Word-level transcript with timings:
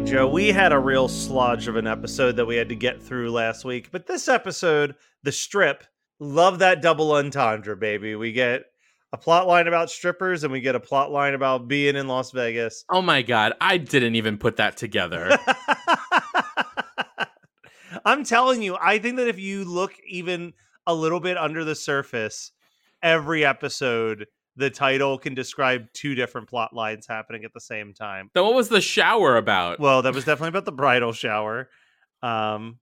Right, 0.00 0.04
Joe, 0.04 0.26
we 0.26 0.48
had 0.48 0.72
a 0.72 0.78
real 0.78 1.08
sludge 1.08 1.68
of 1.68 1.76
an 1.76 1.86
episode 1.86 2.36
that 2.36 2.44
we 2.44 2.56
had 2.56 2.68
to 2.68 2.74
get 2.74 3.00
through 3.00 3.30
last 3.30 3.64
week, 3.64 3.88
but 3.90 4.06
this 4.06 4.28
episode, 4.28 4.94
The 5.22 5.32
Strip, 5.32 5.84
love 6.20 6.58
that 6.58 6.82
double 6.82 7.12
entendre, 7.12 7.76
baby. 7.76 8.14
We 8.14 8.32
get 8.32 8.64
a 9.14 9.16
plot 9.16 9.46
line 9.46 9.68
about 9.68 9.88
strippers 9.88 10.44
and 10.44 10.52
we 10.52 10.60
get 10.60 10.74
a 10.74 10.80
plot 10.80 11.12
line 11.12 11.32
about 11.32 11.66
being 11.66 11.96
in 11.96 12.08
Las 12.08 12.30
Vegas. 12.32 12.84
Oh 12.90 13.00
my 13.00 13.22
god, 13.22 13.54
I 13.58 13.78
didn't 13.78 14.16
even 14.16 14.36
put 14.36 14.56
that 14.56 14.76
together. 14.76 15.38
I'm 18.04 18.22
telling 18.22 18.60
you, 18.60 18.76
I 18.78 18.98
think 18.98 19.16
that 19.16 19.28
if 19.28 19.38
you 19.38 19.64
look 19.64 19.94
even 20.06 20.52
a 20.86 20.94
little 20.94 21.20
bit 21.20 21.38
under 21.38 21.64
the 21.64 21.74
surface, 21.74 22.52
every 23.02 23.46
episode, 23.46 24.26
the 24.56 24.70
title 24.70 25.18
can 25.18 25.34
describe 25.34 25.86
two 25.92 26.14
different 26.14 26.48
plot 26.48 26.72
lines 26.72 27.06
happening 27.06 27.44
at 27.44 27.52
the 27.52 27.60
same 27.60 27.92
time. 27.92 28.30
then 28.34 28.44
what 28.44 28.54
was 28.54 28.68
the 28.68 28.80
shower 28.80 29.36
about? 29.36 29.78
Well, 29.80 30.02
that 30.02 30.14
was 30.14 30.24
definitely 30.24 30.48
about 30.48 30.64
the 30.64 30.72
bridal 30.72 31.12
shower. 31.12 31.68
Um, 32.22 32.78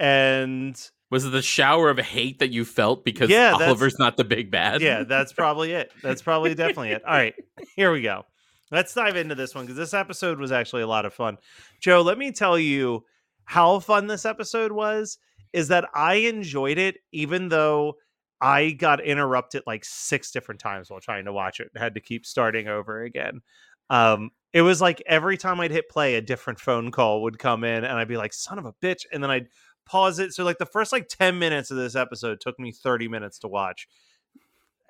and 0.00 0.78
was 1.10 1.24
it 1.24 1.30
the 1.30 1.42
shower 1.42 1.90
of 1.90 1.98
hate 1.98 2.38
that 2.40 2.50
you 2.50 2.64
felt 2.64 3.04
because 3.04 3.30
Yeah, 3.30 3.52
Oliver's 3.54 3.98
not 3.98 4.16
the 4.16 4.24
big 4.24 4.50
bad? 4.50 4.80
yeah, 4.80 5.04
that's 5.04 5.32
probably 5.32 5.72
it. 5.72 5.92
That's 6.02 6.22
probably 6.22 6.54
definitely 6.54 6.90
it. 6.90 7.04
All 7.04 7.14
right, 7.14 7.34
here 7.76 7.92
we 7.92 8.02
go. 8.02 8.24
Let's 8.72 8.92
dive 8.94 9.16
into 9.16 9.34
this 9.36 9.54
one 9.54 9.64
because 9.64 9.76
this 9.76 9.94
episode 9.94 10.40
was 10.40 10.50
actually 10.50 10.82
a 10.82 10.88
lot 10.88 11.06
of 11.06 11.14
fun. 11.14 11.38
Joe, 11.80 12.02
let 12.02 12.18
me 12.18 12.32
tell 12.32 12.58
you 12.58 13.04
how 13.44 13.78
fun 13.78 14.06
this 14.08 14.24
episode 14.26 14.72
was. 14.72 15.18
Is 15.52 15.68
that 15.68 15.88
I 15.94 16.14
enjoyed 16.16 16.76
it, 16.76 16.96
even 17.12 17.48
though 17.48 17.94
I 18.40 18.70
got 18.70 19.04
interrupted 19.04 19.62
like 19.66 19.84
six 19.84 20.30
different 20.30 20.60
times 20.60 20.90
while 20.90 21.00
trying 21.00 21.24
to 21.24 21.32
watch 21.32 21.60
it 21.60 21.70
had 21.76 21.94
to 21.94 22.00
keep 22.00 22.26
starting 22.26 22.68
over 22.68 23.02
again. 23.02 23.40
Um, 23.88 24.30
it 24.52 24.62
was 24.62 24.80
like 24.80 25.02
every 25.06 25.36
time 25.36 25.60
I'd 25.60 25.70
hit 25.70 25.88
play, 25.88 26.16
a 26.16 26.20
different 26.20 26.60
phone 26.60 26.90
call 26.90 27.22
would 27.22 27.38
come 27.38 27.64
in, 27.64 27.84
and 27.84 27.98
I'd 27.98 28.08
be 28.08 28.16
like, 28.16 28.32
"Son 28.32 28.58
of 28.58 28.64
a 28.66 28.72
bitch!" 28.74 29.02
And 29.12 29.22
then 29.22 29.30
I'd 29.30 29.48
pause 29.86 30.18
it. 30.18 30.32
So 30.32 30.44
like 30.44 30.58
the 30.58 30.66
first 30.66 30.92
like 30.92 31.08
ten 31.08 31.38
minutes 31.38 31.70
of 31.70 31.76
this 31.76 31.96
episode 31.96 32.40
took 32.40 32.58
me 32.58 32.72
thirty 32.72 33.08
minutes 33.08 33.38
to 33.40 33.48
watch 33.48 33.88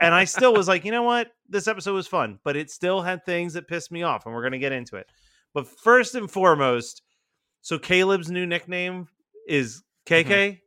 and 0.00 0.14
I 0.14 0.24
still 0.24 0.52
was 0.52 0.68
like, 0.68 0.84
you 0.84 0.90
know 0.92 1.02
what? 1.02 1.32
This 1.48 1.68
episode 1.68 1.94
was 1.94 2.06
fun, 2.06 2.38
but 2.44 2.56
it 2.56 2.70
still 2.70 3.02
had 3.02 3.24
things 3.24 3.54
that 3.54 3.68
pissed 3.68 3.90
me 3.90 4.02
off, 4.02 4.26
and 4.26 4.34
we're 4.34 4.42
gonna 4.42 4.58
get 4.58 4.72
into 4.72 4.96
it. 4.96 5.06
But 5.54 5.66
first 5.66 6.14
and 6.14 6.30
foremost, 6.30 7.02
so 7.62 7.78
Caleb's 7.78 8.30
new 8.30 8.46
nickname 8.46 9.08
is 9.48 9.82
KK. 10.06 10.60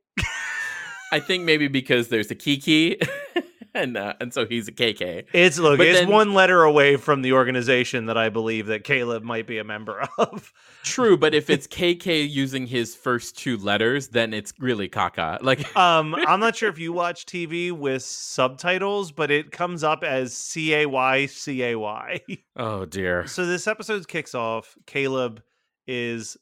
I 1.11 1.19
think 1.19 1.43
maybe 1.43 1.67
because 1.67 2.09
there's 2.09 2.29
a 2.31 2.35
Kiki, 2.35 2.99
and 3.73 3.97
uh, 3.97 4.13
and 4.19 4.33
so 4.33 4.45
he's 4.45 4.67
a 4.67 4.71
KK. 4.71 5.25
It's 5.33 5.57
look, 5.59 5.77
But 5.77 5.87
it's 5.87 5.99
then- 6.01 6.09
one 6.09 6.33
letter 6.33 6.63
away 6.63 6.95
from 6.97 7.21
the 7.21 7.33
organization 7.33 8.05
that 8.07 8.17
I 8.17 8.29
believe 8.29 8.67
that 8.67 8.83
Caleb 8.83 9.23
might 9.23 9.47
be 9.47 9.57
a 9.57 9.63
member 9.63 10.07
of. 10.17 10.51
True, 10.83 11.17
but 11.17 11.33
if 11.33 11.49
it's 11.49 11.67
KK 11.67 12.29
using 12.29 12.65
his 12.67 12.95
first 12.95 13.37
two 13.37 13.57
letters, 13.57 14.09
then 14.09 14.33
it's 14.33 14.53
really 14.59 14.87
caca. 14.89 15.41
Like, 15.41 15.75
Um, 15.77 16.15
I'm 16.15 16.39
not 16.39 16.55
sure 16.55 16.69
if 16.69 16.79
you 16.79 16.93
watch 16.93 17.25
TV 17.25 17.71
with 17.71 18.03
subtitles, 18.03 19.11
but 19.11 19.29
it 19.31 19.51
comes 19.51 19.83
up 19.83 20.03
as 20.03 20.35
C 20.35 20.73
A 20.75 20.85
Y 20.87 21.25
C 21.25 21.63
A 21.63 21.75
Y. 21.77 22.19
oh 22.55 22.85
dear. 22.85 23.27
So 23.27 23.45
this 23.45 23.67
episode 23.67 24.07
kicks 24.07 24.33
off. 24.35 24.75
Caleb 24.85 25.41
is 25.87 26.37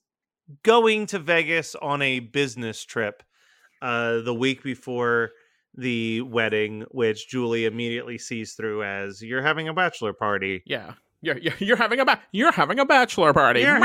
going 0.63 1.05
to 1.07 1.19
Vegas 1.19 1.75
on 1.75 2.01
a 2.01 2.19
business 2.19 2.83
trip 2.83 3.23
uh, 3.81 4.21
the 4.21 4.33
week 4.33 4.63
before 4.63 5.31
the 5.75 6.21
wedding, 6.21 6.85
which 6.91 7.27
Julie 7.29 7.65
immediately 7.65 8.17
sees 8.17 8.53
through 8.53 8.83
as 8.83 9.21
you're 9.21 9.41
having 9.43 9.67
a 9.67 9.73
bachelor 9.73 10.13
party. 10.13 10.63
Yeah, 10.65 10.93
you're 11.21 11.37
you're, 11.37 11.53
you're 11.59 11.77
having 11.77 11.99
a 11.99 12.05
ba- 12.05 12.21
you're 12.31 12.51
having 12.51 12.79
a 12.79 12.85
bachelor 12.85 13.33
party. 13.33 13.61
Having- 13.79 13.83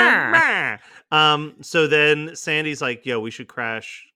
um, 1.10 1.54
so 1.60 1.86
then 1.86 2.34
Sandy's 2.34 2.80
like, 2.80 3.04
"Yo, 3.04 3.20
we 3.20 3.30
should 3.30 3.48
crash 3.48 4.06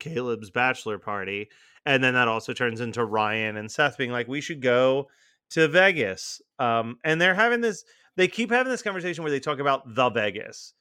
Caleb's 0.00 0.50
bachelor 0.50 0.98
party," 0.98 1.48
and 1.86 2.02
then 2.02 2.14
that 2.14 2.26
also 2.28 2.52
turns 2.52 2.80
into 2.80 3.04
Ryan 3.04 3.56
and 3.56 3.70
Seth 3.70 3.96
being 3.96 4.10
like, 4.12 4.26
"We 4.28 4.40
should 4.40 4.60
go 4.60 5.08
to 5.50 5.68
Vegas." 5.68 6.40
Um, 6.58 6.98
and 7.04 7.20
they're 7.20 7.34
having 7.34 7.60
this. 7.60 7.84
They 8.16 8.26
keep 8.28 8.50
having 8.50 8.70
this 8.72 8.82
conversation 8.82 9.22
where 9.22 9.30
they 9.30 9.40
talk 9.40 9.60
about 9.60 9.94
the 9.94 10.10
Vegas, 10.10 10.74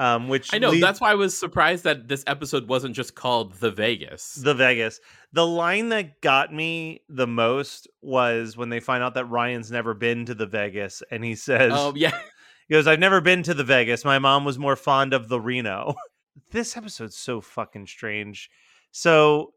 um, 0.00 0.28
which 0.28 0.54
I 0.54 0.58
know. 0.58 0.70
leads- 0.70 0.80
That's 0.82 1.00
why 1.00 1.10
I 1.10 1.14
was 1.14 1.36
surprised 1.36 1.84
that 1.84 2.08
this 2.08 2.24
episode 2.26 2.66
wasn't 2.68 2.96
just 2.96 3.14
called 3.14 3.52
The 3.54 3.70
Vegas. 3.70 4.34
the 4.34 4.54
Vegas. 4.54 4.98
The 5.34 5.46
line 5.46 5.90
that 5.90 6.22
got 6.22 6.52
me 6.54 7.02
the 7.10 7.26
most 7.26 7.86
was 8.00 8.56
when 8.56 8.70
they 8.70 8.80
find 8.80 9.02
out 9.04 9.12
that 9.14 9.26
Ryan's 9.26 9.70
never 9.70 9.92
been 9.92 10.24
to 10.24 10.34
the 10.34 10.46
Vegas, 10.46 11.02
and 11.10 11.22
he 11.22 11.34
says, 11.34 11.72
oh 11.74 11.92
yeah. 11.94 12.18
He 12.68 12.74
goes, 12.76 12.86
I've 12.86 13.00
never 13.00 13.20
been 13.20 13.42
to 13.42 13.52
the 13.52 13.64
Vegas. 13.64 14.04
My 14.04 14.20
mom 14.20 14.44
was 14.44 14.56
more 14.56 14.76
fond 14.76 15.12
of 15.12 15.28
the 15.28 15.40
Reno. 15.40 15.96
this 16.52 16.76
episode's 16.76 17.16
so 17.16 17.40
fucking 17.40 17.88
strange. 17.88 18.48
So 18.92 19.54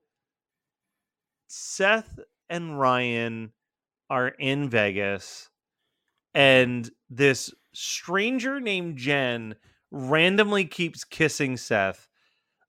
Seth 1.48 2.20
and 2.50 2.80
Ryan 2.80 3.52
are 4.10 4.30
in 4.30 4.68
Vegas, 4.68 5.50
and 6.34 6.90
this 7.10 7.54
stranger 7.74 8.60
named 8.60 8.98
Jen 8.98 9.56
randomly 9.94 10.66
keeps 10.66 11.06
kissing 11.06 11.56
Seth. 11.56 12.10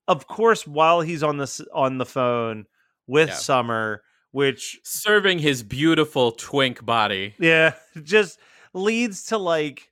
Of 0.06 0.26
course, 0.28 0.66
while 0.66 1.00
he's 1.00 1.22
on 1.22 1.38
the 1.38 1.66
on 1.74 1.98
the 1.98 2.06
phone 2.06 2.66
with 3.06 3.30
Yeah. 3.30 3.34
Summer, 3.34 4.02
which 4.32 4.78
Serving 4.84 5.38
his 5.40 5.62
beautiful 5.62 6.32
twink 6.32 6.84
body. 6.84 7.34
yeah, 7.40 7.74
just 8.04 8.38
leads 8.74 9.24
to 9.26 9.38
like 9.38 9.90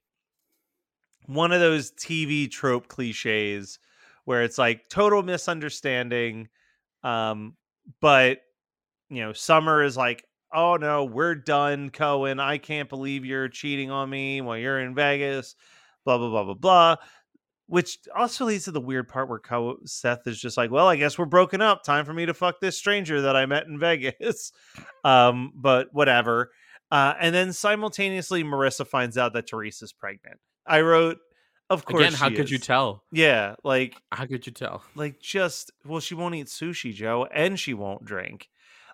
one 1.27 1.53
of 1.53 1.61
those 1.61 1.93
TV 1.93 2.51
trope 2.51 2.89
cliches 2.89 3.79
where 4.25 4.43
it's 4.43 4.59
like 4.59 4.89
total 4.89 5.23
misunderstanding. 5.23 6.49
Um, 7.03 7.57
but 8.01 8.41
you 9.09 9.23
know, 9.23 9.33
Summer 9.33 9.83
is 9.83 9.97
like, 9.97 10.25
oh 10.53 10.77
no, 10.77 11.05
we're 11.05 11.35
done, 11.35 11.91
Cohen. 11.91 12.39
I 12.41 12.59
can't 12.59 12.89
believe 12.89 13.25
you're 13.25 13.49
cheating 13.49 13.91
on 13.91 14.11
me 14.11 14.41
while 14.41 14.59
you're 14.59 14.81
in 14.81 14.95
Vegas, 14.95 15.57
blah 16.05 16.19
blah 16.19 16.29
blah 16.31 16.45
blah 16.45 16.55
blah. 16.55 16.97
Which 17.73 18.01
also 18.15 18.45
leads 18.45 18.67
to 18.67 18.71
the 18.71 18.83
weird 18.83 19.09
part 19.09 19.31
where 19.31 19.39
Co- 19.39 19.79
Seth 19.87 20.27
is 20.27 20.39
just 20.39 20.59
like, 20.59 20.71
well, 20.71 20.89
I 20.89 20.97
guess 20.97 21.17
we're 21.17 21.25
broken 21.25 21.63
up. 21.63 21.83
Time 21.83 22.05
for 22.05 22.13
me 22.13 22.27
to 22.27 22.35
fuck 22.35 22.61
this 22.61 22.77
stranger 22.77 23.23
that 23.23 23.35
I 23.35 23.47
met 23.47 23.67
in 23.67 23.79
Vegas. 23.79 24.53
um, 25.05 25.53
but 25.55 25.89
whatever. 25.91 26.51
Uh, 26.91 27.15
and 27.19 27.35
then 27.35 27.51
simultaneously, 27.55 28.45
Marissa 28.45 28.87
finds 28.87 29.17
out 29.17 29.33
that 29.33 29.47
Theresa's 29.47 29.95
pregnant. 29.95 30.39
I 30.67 30.83
wrote, 30.83 31.17
Of 31.71 31.87
course, 31.87 32.03
Again, 32.03 32.13
how 32.13 32.29
could 32.29 32.51
you 32.51 32.59
tell? 32.59 33.05
Yeah, 33.11 33.55
like 33.65 33.97
How 34.13 34.27
could 34.27 34.47
you 34.47 34.53
tell? 34.53 34.83
like 34.95 35.19
just 35.19 35.73
well, 35.87 36.01
she 36.01 36.15
won't 36.15 36.35
eat 36.35 36.49
sushi, 36.49 36.93
Joe, 36.93 37.27
and 37.33 37.59
she 37.59 37.73
won't 37.73 38.05
drink. 38.05 38.51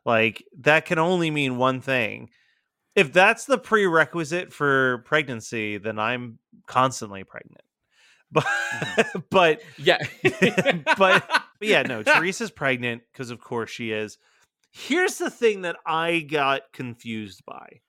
Like 0.06 0.44
that 0.60 0.84
can 0.86 1.00
only 1.00 1.32
mean 1.32 1.56
one 1.56 1.80
thing. 1.80 2.30
If 2.94 3.12
that's 3.12 3.44
the 3.46 3.58
prerequisite 3.58 4.52
for 4.52 4.98
pregnancy, 4.98 5.78
then 5.78 5.98
I'm 5.98 6.38
constantly 6.68 7.24
pregnant. 7.24 7.62
But 8.30 8.46
but 9.30 9.62
Yeah. 9.76 9.98
but, 10.22 10.84
but 10.96 11.42
yeah, 11.60 11.82
no, 11.82 12.02
Theresa's 12.02 12.50
pregnant 12.50 13.02
because 13.12 13.30
of 13.30 13.40
course 13.40 13.70
she 13.70 13.92
is. 13.92 14.18
Here's 14.70 15.18
the 15.18 15.30
thing 15.30 15.62
that 15.62 15.76
I 15.86 16.20
got 16.20 16.62
confused 16.72 17.42
by. 17.46 17.80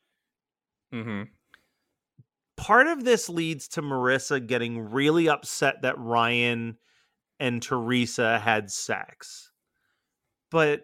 hmm 0.92 1.24
Part 2.56 2.88
of 2.88 3.06
this 3.06 3.30
leads 3.30 3.70
to 3.70 3.82
Marissa 3.82 4.46
getting 4.46 4.92
really 4.92 5.30
upset 5.30 5.82
that 5.84 5.98
Ryan 5.98 6.78
and 7.40 7.62
Teresa 7.62 8.38
had 8.38 8.70
sex. 8.70 9.52
But 10.52 10.84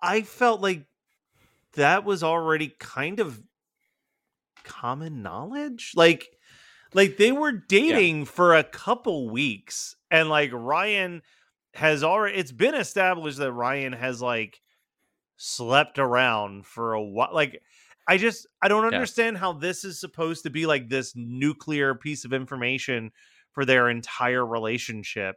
I 0.00 0.22
felt 0.22 0.60
like 0.60 0.86
that 1.74 2.04
was 2.04 2.22
already 2.22 2.72
kind 2.78 3.18
of 3.18 3.42
common 4.64 5.22
knowledge. 5.22 5.92
Like 5.96 6.28
like 6.94 7.16
they 7.16 7.32
were 7.32 7.52
dating 7.52 8.24
for 8.26 8.54
a 8.54 8.64
couple 8.64 9.30
weeks 9.30 9.96
and 10.10 10.28
like 10.28 10.50
Ryan 10.52 11.22
has 11.74 12.02
already 12.04 12.36
it's 12.38 12.52
been 12.52 12.74
established 12.74 13.38
that 13.38 13.52
Ryan 13.52 13.92
has 13.92 14.20
like 14.20 14.60
slept 15.36 15.98
around 15.98 16.66
for 16.66 16.92
a 16.94 17.02
while 17.02 17.30
like 17.32 17.60
I 18.08 18.16
just 18.18 18.46
I 18.62 18.68
don't 18.68 18.82
Yeah. 18.90 18.96
understand 18.96 19.38
how 19.38 19.52
this 19.52 19.84
is 19.84 19.98
supposed 20.00 20.42
to 20.44 20.50
be 20.50 20.66
like 20.66 20.88
this 20.88 21.14
nuclear 21.16 21.94
piece 21.94 22.24
of 22.24 22.32
information 22.32 23.12
for 23.52 23.64
their 23.64 23.88
entire 23.88 24.44
relationship 24.46 25.36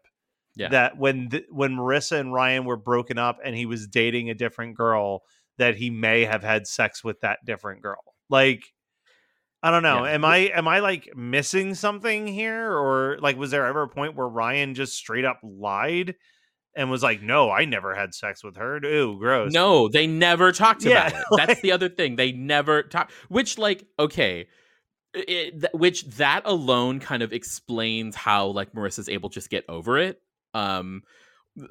Yeah. 0.55 0.69
that 0.69 0.97
when 0.97 1.29
th- 1.29 1.45
when 1.49 1.71
Marissa 1.75 2.19
and 2.19 2.33
Ryan 2.33 2.65
were 2.65 2.77
broken 2.77 3.17
up 3.17 3.39
and 3.43 3.55
he 3.55 3.65
was 3.65 3.87
dating 3.87 4.29
a 4.29 4.33
different 4.35 4.75
girl 4.75 5.23
that 5.57 5.75
he 5.75 5.89
may 5.89 6.25
have 6.25 6.43
had 6.43 6.67
sex 6.67 7.03
with 7.03 7.21
that 7.21 7.39
different 7.45 7.81
girl 7.81 8.03
like 8.29 8.73
I 9.65 9.71
don't 9.71 9.81
know. 9.81 10.05
Yeah. 10.05 10.11
Am 10.13 10.23
I 10.23 10.37
am 10.53 10.67
I 10.67 10.79
like 10.79 11.09
missing 11.15 11.73
something 11.73 12.27
here 12.27 12.71
or 12.71 13.17
like 13.19 13.35
was 13.35 13.49
there 13.49 13.65
ever 13.65 13.81
a 13.81 13.87
point 13.89 14.15
where 14.15 14.27
Ryan 14.27 14.75
just 14.75 14.93
straight 14.93 15.25
up 15.25 15.39
lied 15.41 16.13
and 16.75 16.91
was 16.91 17.01
like, 17.01 17.23
"No, 17.23 17.49
I 17.49 17.65
never 17.65 17.95
had 17.95 18.13
sex 18.13 18.43
with 18.43 18.57
her." 18.57 18.77
Ooh, 18.85 19.17
gross. 19.17 19.51
No, 19.53 19.87
they 19.87 20.05
never 20.05 20.51
talked 20.51 20.83
Yeah, 20.85 21.07
about 21.07 21.19
it. 21.19 21.25
like- 21.31 21.47
That's 21.47 21.61
the 21.61 21.71
other 21.71 21.89
thing. 21.89 22.15
They 22.15 22.31
never 22.31 22.83
talk. 22.83 23.09
Which, 23.29 23.57
like, 23.57 23.83
okay, 23.97 24.45
it, 25.15 25.59
th- 25.61 25.73
which 25.73 26.05
that 26.17 26.43
alone 26.45 26.99
kind 26.99 27.23
of 27.23 27.33
explains 27.33 28.15
how 28.15 28.47
like 28.47 28.73
Marissa's 28.73 29.09
able 29.09 29.29
to 29.29 29.33
just 29.33 29.49
get 29.49 29.65
over 29.67 29.97
it. 29.97 30.21
Um, 30.53 31.01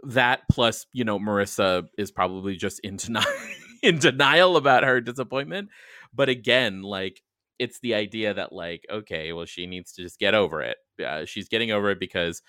that 0.04 0.40
plus, 0.50 0.86
you 0.92 1.04
know, 1.04 1.18
Marissa 1.20 1.86
is 1.96 2.10
probably 2.10 2.56
just 2.56 2.80
in 2.80 2.96
denial, 2.96 3.26
in 3.82 3.98
denial 3.98 4.56
about 4.56 4.82
her 4.82 5.00
disappointment. 5.00 5.68
But 6.12 6.28
again, 6.28 6.82
like, 6.82 7.20
it's 7.58 7.80
the 7.80 7.94
idea 7.94 8.34
that 8.34 8.52
like, 8.52 8.84
okay, 8.90 9.32
well, 9.32 9.46
she 9.46 9.66
needs 9.66 9.92
to 9.92 10.02
just 10.02 10.18
get 10.18 10.34
over 10.34 10.62
it. 10.62 10.76
Uh, 11.04 11.24
she's 11.24 11.48
getting 11.48 11.70
over 11.70 11.90
it 11.90 12.00
because 12.00 12.42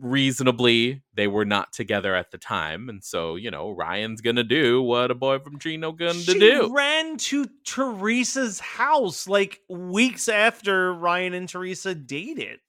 reasonably 0.00 1.02
they 1.14 1.26
were 1.26 1.44
not 1.44 1.72
together 1.72 2.14
at 2.14 2.30
the 2.30 2.38
time 2.38 2.88
and 2.88 3.02
so 3.02 3.34
you 3.34 3.50
know 3.50 3.70
ryan's 3.70 4.20
gonna 4.20 4.44
do 4.44 4.80
what 4.80 5.10
a 5.10 5.14
boy 5.14 5.40
from 5.40 5.58
chino 5.58 5.90
gonna 5.90 6.12
do. 6.12 6.20
she 6.20 6.38
do 6.38 6.72
ran 6.72 7.16
to 7.16 7.48
Theresa's 7.64 8.60
house 8.60 9.26
like 9.26 9.60
weeks 9.68 10.28
after 10.28 10.94
Ryan 10.94 11.34
and 11.34 11.48
Teresa 11.48 11.96
dated 11.96 12.60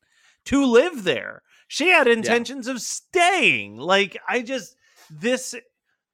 to 0.45 0.65
live 0.65 1.03
there. 1.03 1.43
She 1.67 1.89
had 1.89 2.07
intentions 2.07 2.67
of 2.67 2.81
staying. 2.81 3.77
Like 3.77 4.17
I 4.27 4.41
just 4.41 4.75
this 5.09 5.55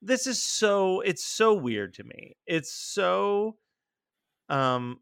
this 0.02 0.28
is 0.28 0.42
so 0.42 1.02
it's 1.02 1.24
so 1.24 1.54
weird 1.54 1.94
to 1.96 2.04
me. 2.04 2.36
It's 2.46 2.74
so 2.74 3.56
um 4.50 5.00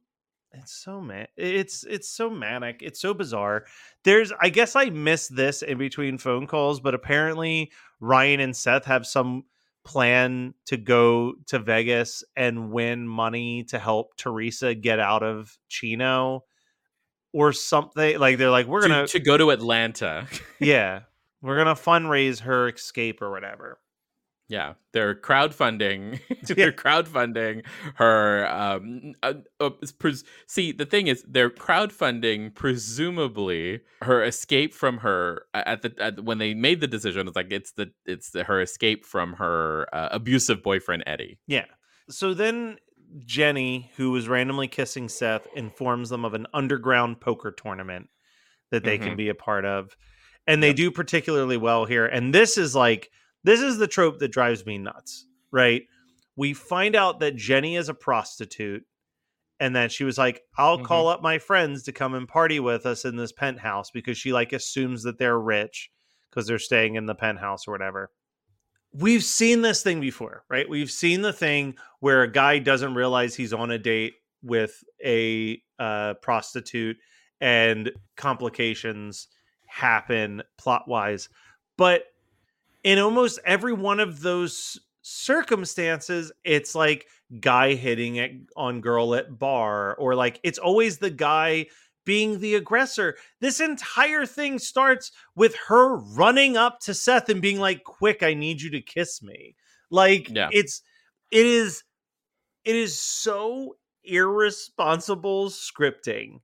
it's 0.53 0.73
so 0.73 1.01
man 1.01 1.27
it's 1.35 1.83
it's 1.83 2.09
so 2.09 2.29
manic. 2.29 2.81
It's 2.81 3.01
so 3.01 3.13
bizarre. 3.13 3.65
There's 4.03 4.31
I 4.39 4.49
guess 4.49 4.75
I 4.75 4.89
missed 4.89 5.35
this 5.35 5.61
in 5.61 5.77
between 5.77 6.17
phone 6.17 6.47
calls, 6.47 6.79
but 6.79 6.93
apparently 6.93 7.71
Ryan 7.99 8.39
and 8.39 8.55
Seth 8.55 8.85
have 8.85 9.05
some 9.05 9.43
plan 9.83 10.53
to 10.65 10.77
go 10.77 11.33
to 11.47 11.59
Vegas 11.59 12.23
and 12.35 12.71
win 12.71 13.07
money 13.07 13.63
to 13.65 13.79
help 13.79 14.15
Theresa 14.15 14.75
get 14.75 14.99
out 14.99 15.23
of 15.23 15.57
Chino 15.67 16.45
or 17.33 17.51
something. 17.51 18.19
Like 18.19 18.37
they're 18.37 18.49
like, 18.49 18.67
we're 18.67 18.81
to, 18.81 18.87
gonna 18.87 19.07
to 19.07 19.19
go 19.19 19.37
to 19.37 19.49
atlanta 19.49 20.27
yeah, 20.59 21.01
we're 21.41 21.57
gonna 21.57 21.75
fundraise 21.75 22.41
her 22.41 22.69
escape 22.69 23.21
or 23.21 23.31
whatever. 23.31 23.79
Yeah 24.55 24.69
they're 24.93 25.15
crowdfunding 25.27 25.99
they're 26.57 26.71
crowdfunding 26.83 27.55
her 27.95 28.21
um 28.61 29.13
uh, 29.27 29.33
uh, 29.59 29.69
pres- 30.01 30.23
see 30.47 30.67
the 30.81 30.85
thing 30.93 31.05
is 31.07 31.23
they're 31.35 31.49
crowdfunding 31.65 32.39
presumably 32.53 33.81
her 34.01 34.23
escape 34.23 34.73
from 34.73 34.97
her 34.99 35.43
at 35.53 35.81
the 35.81 35.91
at, 35.99 36.23
when 36.23 36.37
they 36.37 36.53
made 36.53 36.79
the 36.81 36.87
decision 36.87 37.27
it's 37.27 37.35
like 37.35 37.51
it's 37.51 37.71
the 37.73 37.87
it's 38.05 38.31
the, 38.31 38.43
her 38.43 38.61
escape 38.61 39.05
from 39.05 39.33
her 39.33 39.87
uh, 39.93 40.09
abusive 40.11 40.61
boyfriend 40.63 41.03
eddie 41.07 41.39
Yeah. 41.47 41.65
So 42.09 42.33
then 42.33 42.77
Jenny, 43.25 43.91
who 43.97 44.11
was 44.11 44.27
randomly 44.27 44.67
kissing 44.67 45.07
Seth, 45.07 45.47
informs 45.55 46.09
them 46.09 46.25
of 46.25 46.33
an 46.33 46.47
underground 46.53 47.21
poker 47.21 47.51
tournament 47.51 48.09
that 48.71 48.83
they 48.83 48.97
can 48.97 49.13
Mhm. 49.13 49.17
be 49.17 49.29
a 49.29 49.35
part 49.35 49.65
of. 49.65 49.95
And 50.47 50.61
they 50.63 50.73
do 50.73 50.89
particularly 50.91 51.55
well 51.57 51.85
here. 51.85 52.05
And 52.05 52.33
this 52.33 52.57
is 52.57 52.75
like, 52.75 53.11
this 53.43 53.61
is 53.61 53.77
the 53.77 53.87
trope 53.87 54.19
that 54.19 54.29
drives 54.31 54.65
me 54.65 54.77
nuts, 54.77 55.25
right? 55.51 55.83
We 56.35 56.53
find 56.53 56.95
out 56.95 57.19
that 57.19 57.35
Jenny 57.35 57.75
is 57.75 57.89
a 57.89 57.93
prostitute 57.93 58.83
and 59.59 59.75
that 59.75 59.91
she 59.91 60.03
was 60.03 60.17
like, 60.17 60.41
I'll 60.57 60.79
Mhm. 60.79 60.85
call 60.85 61.07
up 61.07 61.21
my 61.21 61.37
friends 61.37 61.83
to 61.83 61.91
come 61.91 62.15
and 62.15 62.27
party 62.27 62.59
with 62.59 62.85
us 62.85 63.05
in 63.05 63.15
this 63.15 63.31
penthouse 63.31 63.91
because 63.91 64.17
she 64.17 64.33
like 64.33 64.51
assumes 64.51 65.03
that 65.03 65.17
they're 65.19 65.39
rich 65.39 65.91
because 66.29 66.47
they're 66.47 66.59
staying 66.59 66.95
in 66.95 67.05
the 67.05 67.15
penthouse 67.15 67.67
or 67.67 67.71
whatever. 67.71 68.11
We've 68.91 69.23
seen 69.23 69.61
this 69.61 69.81
thing 69.83 70.01
before, 70.01 70.43
right? 70.49 70.67
We've 70.69 70.91
seen 70.91 71.21
the 71.21 71.33
thing 71.33 71.75
where 71.99 72.23
a 72.23 72.31
guy 72.31 72.59
doesn't 72.59 72.93
realize 72.95 73.35
he's 73.35 73.53
on 73.53 73.71
a 73.71 73.77
date 73.77 74.13
with 74.41 74.83
a 75.03 75.61
uh, 75.79 76.15
prostitute 76.15 76.97
and 77.41 77.91
complications 78.15 79.27
happen 79.67 80.43
plot 80.57 80.87
wise. 80.87 81.29
But 81.77 82.03
in 82.83 82.99
almost 82.99 83.39
every 83.45 83.73
one 83.73 83.99
of 83.99 84.21
those 84.21 84.79
circumstances, 85.01 86.31
it's 86.43 86.75
like 86.75 87.07
guy 87.39 87.73
hitting 87.75 88.17
it 88.17 88.31
on 88.55 88.81
girl 88.81 89.15
at 89.15 89.37
bar, 89.39 89.95
or 89.95 90.15
like 90.15 90.39
it's 90.43 90.59
always 90.59 90.97
the 90.97 91.09
guy 91.09 91.65
being 92.05 92.39
the 92.39 92.55
aggressor. 92.55 93.15
This 93.39 93.59
entire 93.61 94.25
thing 94.25 94.59
starts 94.59 95.11
with 95.35 95.55
her 95.67 95.95
running 95.97 96.57
up 96.57 96.79
to 96.81 96.93
Seth 96.93 97.29
and 97.29 97.41
being 97.41 97.59
like, 97.59 97.83
"Quick, 97.83 98.23
I 98.23 98.33
need 98.33 98.61
you 98.61 98.69
to 98.71 98.81
kiss 98.81 99.21
me." 99.23 99.55
Like 99.89 100.29
Yeah. 100.29 100.49
it's 100.51 100.81
it 101.31 101.45
is 101.45 101.83
it 102.65 102.75
is 102.75 102.99
so 102.99 103.77
irresponsible 104.03 105.49
scripting 105.49 106.41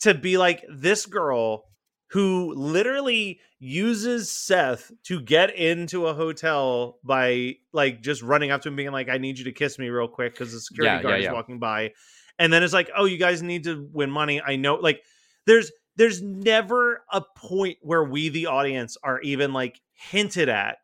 to 0.00 0.14
be 0.14 0.38
like 0.38 0.64
this 0.70 1.06
girl 1.06 1.69
who 2.10 2.54
literally 2.54 3.40
uses 3.60 4.30
Seth 4.30 4.90
to 5.04 5.20
get 5.20 5.54
into 5.54 6.06
a 6.06 6.14
hotel 6.14 6.98
by 7.04 7.56
like 7.72 8.00
just 8.00 8.22
running 8.22 8.50
up 8.50 8.62
to 8.62 8.68
him 8.68 8.76
being 8.76 8.90
like, 8.90 9.08
I 9.08 9.18
need 9.18 9.38
you 9.38 9.44
to 9.44 9.52
kiss 9.52 9.78
me 9.78 9.90
real 9.90 10.08
quick 10.08 10.32
because 10.34 10.52
the 10.52 10.60
security 10.60 10.96
Yeah, 10.96 11.02
guard 11.02 11.22
yeah, 11.22 11.28
is 11.28 11.34
walking 11.34 11.58
by. 11.60 11.92
And 12.38 12.52
then 12.52 12.62
it's 12.62 12.72
like, 12.72 12.90
oh, 12.96 13.04
you 13.04 13.16
guys 13.16 13.42
need 13.42 13.64
to 13.64 13.88
win 13.92 14.10
money. 14.10 14.40
I 14.40 14.56
know 14.56 14.74
like 14.76 15.02
there's 15.46 15.70
there's 15.96 16.20
never 16.20 17.04
a 17.12 17.22
point 17.36 17.78
where 17.82 18.02
we 18.02 18.28
the 18.28 18.46
audience 18.46 18.96
are 19.02 19.20
even 19.20 19.52
like 19.52 19.80
hinted 19.92 20.48
at 20.48 20.78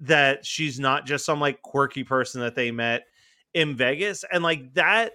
that 0.00 0.44
she's 0.44 0.78
not 0.78 1.06
just 1.06 1.24
some 1.24 1.40
like 1.40 1.62
quirky 1.62 2.04
person 2.04 2.40
that 2.42 2.56
they 2.56 2.70
met 2.70 3.04
in 3.54 3.76
Vegas. 3.76 4.24
And 4.30 4.42
like 4.42 4.74
that 4.74 5.12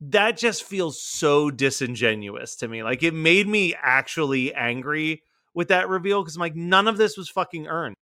that 0.00 0.36
just 0.38 0.62
feels 0.64 1.02
so 1.02 1.50
disingenuous 1.50 2.56
to 2.56 2.68
me. 2.68 2.82
Like 2.82 3.02
it 3.02 3.14
made 3.14 3.46
me 3.46 3.74
actually 3.80 4.54
angry 4.54 5.22
with 5.54 5.68
that 5.68 5.88
reveal 5.88 6.22
because 6.22 6.36
I'm 6.36 6.40
like, 6.40 6.56
none 6.56 6.88
of 6.88 6.96
this 6.96 7.16
was 7.16 7.28
fucking 7.28 7.66
earned. 7.66 7.96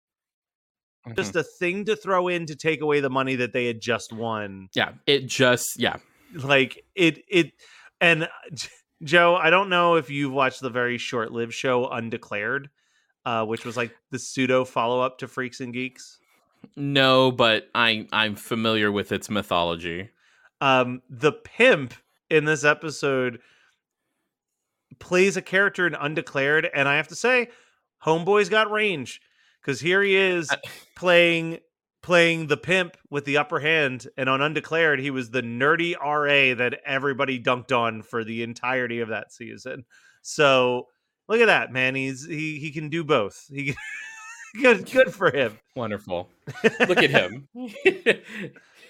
Mhm. 1.06 1.16
Just 1.16 1.36
a 1.36 1.42
thing 1.42 1.84
to 1.86 1.96
throw 1.96 2.28
in 2.28 2.46
to 2.46 2.56
take 2.56 2.80
away 2.80 3.00
the 3.00 3.08
money 3.10 3.36
that 3.36 3.52
they 3.52 3.66
had 3.66 3.80
just 3.80 4.12
won. 4.12 4.68
yeah 4.74 4.92
it 5.06 5.26
just 5.26 5.78
yeah 5.78 5.96
Like 6.34 6.84
it, 6.94 7.22
it, 7.28 7.52
and 8.00 8.24
uh, 8.24 8.28
Joe, 9.02 9.36
I 9.36 9.50
don't 9.50 9.68
know 9.68 9.94
if 9.96 10.10
you've 10.10 10.32
watched 10.32 10.60
the 10.60 10.70
very 10.70 10.98
short-lived 10.98 11.52
show 11.52 11.86
Undeclared, 11.88 12.68
uh, 13.24 13.44
which 13.44 13.64
was 13.64 13.76
like 13.76 13.94
the 14.10 14.18
pseudo 14.18 14.64
follow-up 14.64 15.18
to 15.18 15.28
Freaks 15.28 15.60
and 15.60 15.72
Geeks. 15.72 16.18
no 16.76 17.30
but 17.30 17.68
i 17.74 18.06
i'm 18.12 18.34
familiar 18.34 18.90
with 18.90 19.12
its 19.12 19.30
mythology 19.30 20.08
um 20.60 21.02
the 21.10 21.32
pimp 21.32 21.94
in 22.30 22.44
this 22.44 22.64
episode 22.64 23.40
plays 24.98 25.36
a 25.36 25.42
character 25.42 25.86
in 25.86 25.94
Undeclared, 25.94 26.68
and 26.72 26.88
I 26.88 26.96
have 26.96 27.08
to 27.08 27.14
say, 27.14 27.48
Homeboy's 28.04 28.48
got 28.48 28.70
range 28.70 29.20
because 29.60 29.80
here 29.80 30.02
he 30.02 30.16
is 30.16 30.48
playing 30.96 31.58
playing 32.02 32.46
the 32.46 32.56
pimp 32.56 32.96
with 33.10 33.24
the 33.24 33.36
upper 33.36 33.58
hand, 33.58 34.06
and 34.16 34.28
on 34.28 34.40
Undeclared, 34.40 35.00
he 35.00 35.10
was 35.10 35.30
the 35.30 35.42
nerdy 35.42 35.96
RA 35.96 36.54
that 36.54 36.80
everybody 36.84 37.40
dunked 37.40 37.76
on 37.76 38.02
for 38.02 38.22
the 38.22 38.44
entirety 38.44 39.00
of 39.00 39.08
that 39.08 39.32
season. 39.32 39.84
So 40.22 40.86
look 41.28 41.40
at 41.40 41.46
that, 41.46 41.72
man. 41.72 41.94
He's 41.94 42.24
he 42.24 42.58
he 42.58 42.70
can 42.70 42.88
do 42.88 43.02
both. 43.02 43.46
He 43.48 43.74
good 44.62 44.90
good 44.90 45.12
for 45.12 45.30
him. 45.30 45.58
Wonderful. 45.74 46.28
Look 46.86 46.98
at 46.98 47.10
him. 47.10 47.48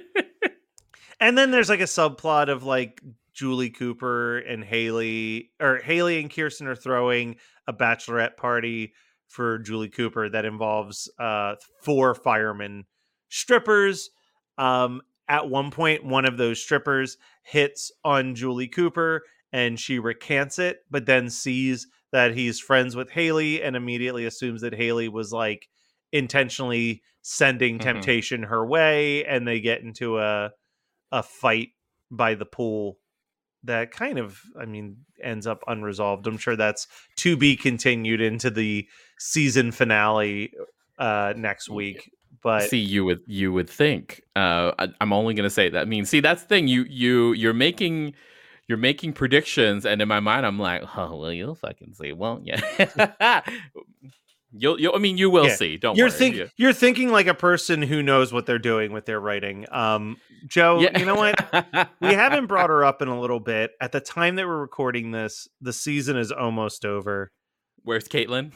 And 1.20 1.36
then 1.36 1.50
there's 1.50 1.68
like 1.68 1.80
a 1.80 1.84
subplot 1.84 2.48
of 2.48 2.62
like 2.64 3.00
Julie 3.34 3.70
Cooper 3.70 4.38
and 4.38 4.64
Hailey, 4.64 5.50
or 5.60 5.78
Hailey 5.78 6.20
and 6.20 6.32
Kirsten 6.34 6.66
are 6.66 6.76
throwing 6.76 7.36
a 7.66 7.72
bachelorette 7.72 8.36
party 8.36 8.92
for 9.28 9.58
Julie 9.58 9.88
Cooper 9.90 10.28
that 10.28 10.44
involves 10.44 11.10
uh, 11.18 11.56
four 11.82 12.14
firemen 12.14 12.84
strippers. 13.28 14.10
Um, 14.56 15.02
at 15.28 15.50
one 15.50 15.70
point, 15.70 16.04
one 16.04 16.24
of 16.24 16.38
those 16.38 16.62
strippers 16.62 17.18
hits 17.42 17.92
on 18.04 18.34
Julie 18.34 18.68
Cooper 18.68 19.22
and 19.52 19.78
she 19.78 19.98
recants 19.98 20.58
it, 20.58 20.78
but 20.90 21.06
then 21.06 21.28
sees 21.30 21.86
that 22.12 22.34
he's 22.34 22.58
friends 22.60 22.96
with 22.96 23.10
Hailey 23.10 23.62
and 23.62 23.76
immediately 23.76 24.24
assumes 24.24 24.62
that 24.62 24.74
Hailey 24.74 25.08
was 25.08 25.32
like 25.32 25.68
intentionally 26.12 27.02
sending 27.22 27.78
Mhm. 27.78 27.82
temptation 27.82 28.42
her 28.44 28.66
way, 28.66 29.24
and 29.26 29.46
they 29.46 29.60
get 29.60 29.82
into 29.82 30.18
a 30.18 30.50
a 31.12 31.22
fight 31.22 31.70
by 32.10 32.34
the 32.34 32.46
pool 32.46 32.98
that 33.64 33.90
kind 33.90 34.18
of 34.18 34.40
i 34.60 34.64
mean 34.64 34.96
ends 35.22 35.46
up 35.46 35.62
unresolved. 35.66 36.26
I'm 36.26 36.38
sure 36.38 36.54
that's 36.56 36.86
to 37.16 37.36
be 37.36 37.56
continued 37.56 38.20
into 38.20 38.50
the 38.50 38.86
season 39.18 39.72
finale 39.72 40.52
uh 40.98 41.34
next 41.36 41.68
week 41.68 42.12
but 42.40 42.68
see 42.70 42.78
you 42.78 43.04
would 43.04 43.20
you 43.26 43.52
would 43.52 43.68
think 43.68 44.22
uh 44.36 44.72
I, 44.78 44.88
i'm 45.00 45.12
only 45.12 45.34
gonna 45.34 45.50
say 45.50 45.68
that. 45.70 45.80
I 45.80 45.84
mean 45.84 46.04
see 46.04 46.20
that's 46.20 46.42
the 46.42 46.48
thing. 46.48 46.68
You 46.68 46.84
you 46.88 47.32
you're 47.32 47.52
making 47.52 48.14
you're 48.68 48.78
making 48.78 49.14
predictions 49.14 49.84
and 49.84 50.00
in 50.00 50.08
my 50.08 50.20
mind 50.20 50.46
i'm 50.46 50.58
like 50.58 50.84
oh 50.96 51.16
well 51.16 51.32
you'll 51.32 51.56
fucking 51.56 51.94
see. 51.94 52.12
Won't 52.12 52.46
you 52.46 52.54
you'll, 54.52 54.80
you'll 54.80 54.94
i 54.94 54.98
mean 54.98 55.18
you 55.18 55.28
will 55.30 55.46
Yeah. 55.46 55.54
see 55.54 55.76
don't 55.76 55.96
you're 55.96 56.06
worry. 56.08 56.18
think 56.18 56.36
You- 56.36 56.48
you're 56.56 56.72
thinking 56.72 57.10
like 57.10 57.26
a 57.26 57.34
person 57.34 57.82
who 57.82 58.02
knows 58.02 58.32
what 58.32 58.46
they're 58.46 58.58
doing 58.58 58.92
with 58.92 59.04
their 59.06 59.20
writing. 59.20 59.66
Um 59.70 60.16
joe 60.46 60.80
Yeah. 60.80 60.98
you 60.98 61.04
know 61.04 61.16
what? 61.16 61.34
We 62.00 62.14
haven't 62.14 62.46
brought 62.52 62.70
her 62.70 62.84
up 62.84 63.02
in 63.02 63.08
a 63.08 63.20
little 63.20 63.40
bit. 63.40 63.72
At 63.80 63.92
the 63.92 64.00
time 64.00 64.36
that 64.36 64.46
we're 64.46 64.56
recording 64.60 65.10
this 65.10 65.48
the 65.60 65.72
season 65.72 66.16
is 66.16 66.30
almost 66.32 66.84
over. 66.84 67.30
Where's 67.82 68.08
Kaitlin? 68.08 68.52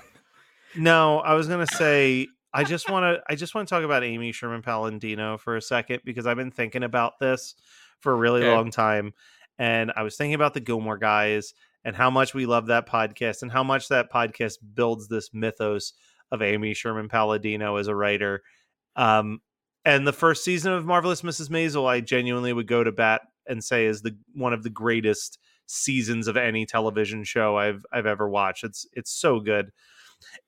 No, 0.77 1.19
I 1.21 1.35
was 1.35 1.49
gonna 1.49 1.67
say 1.67 2.29
I 2.55 2.65
just 2.65 2.89
want 2.91 3.05
to 3.05 3.23
I 3.31 3.35
just 3.35 3.55
want 3.55 3.69
to 3.69 3.75
talk 3.75 3.85
about 3.85 4.05
Amy 4.05 4.33
Sherman 4.33 4.63
Palladino 4.63 5.39
for 5.39 5.57
a 5.57 5.63
second 5.63 6.01
because 6.05 6.27
I've 6.27 6.37
been 6.37 6.51
thinking 6.51 6.83
about 6.83 7.19
this 7.21 7.55
for 8.01 8.13
a 8.13 8.17
really 8.17 8.43
Okay. 8.43 8.51
long 8.53 8.71
time, 8.71 9.13
and 9.59 9.93
I 9.95 10.03
was 10.03 10.17
thinking 10.17 10.35
about 10.35 10.55
the 10.55 10.61
Gilmore 10.61 10.99
Guys 10.99 11.55
and 11.85 11.97
how 11.97 12.11
much 12.11 12.35
we 12.35 12.47
love 12.47 12.67
that 12.67 12.89
podcast 12.89 13.43
and 13.43 13.51
how 13.51 13.63
much 13.65 13.89
that 13.89 14.13
podcast 14.13 14.59
builds 14.75 15.09
this 15.09 15.31
mythos 15.33 15.93
of 16.31 16.43
Amy 16.43 16.75
Sherman 16.75 17.09
Palladino 17.09 17.77
as 17.77 17.89
a 17.89 17.95
writer. 17.95 18.43
Um, 18.97 19.41
and 19.85 20.07
the 20.07 20.13
first 20.13 20.45
season 20.45 20.73
of 20.73 20.87
Marvelous 20.87 21.23
Mrs. 21.23 21.49
Maisel, 21.51 21.89
I 21.89 22.01
genuinely 22.01 22.53
would 22.53 22.69
go 22.69 22.85
to 22.85 22.93
bat 22.93 23.23
and 23.47 23.63
say 23.63 23.87
is 23.87 24.03
the 24.03 24.17
one 24.35 24.53
of 24.53 24.63
the 24.63 24.71
greatest 24.71 25.39
seasons 25.67 26.29
of 26.29 26.37
any 26.37 26.67
television 26.67 27.25
show 27.25 27.57
I've 27.57 27.85
I've 27.93 28.07
ever 28.07 28.29
watched. 28.29 28.63
It's 28.65 28.87
it's 28.93 29.11
so 29.11 29.41
good. 29.41 29.71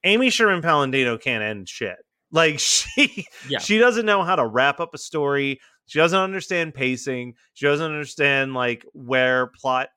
Amy 0.05 0.31
Sherman 0.31 0.63
Palladino 0.63 1.19
can't 1.19 1.43
end 1.43 1.69
shit. 1.69 1.97
Like 2.31 2.59
she 2.61 3.27
Yeah. 3.49 3.59
she 3.59 3.79
doesn't 3.79 4.07
know 4.07 4.23
how 4.23 4.37
to 4.37 4.47
wrap 4.47 4.79
up 4.81 4.95
a 4.95 4.99
story. 4.99 5.61
She 5.87 5.99
doesn't 5.99 6.19
understand 6.19 6.75
pacing. 6.75 7.35
She 7.55 7.67
doesn't 7.67 7.85
understand 7.85 8.55
like 8.55 8.87
where 8.93 9.49
plot 9.49 9.89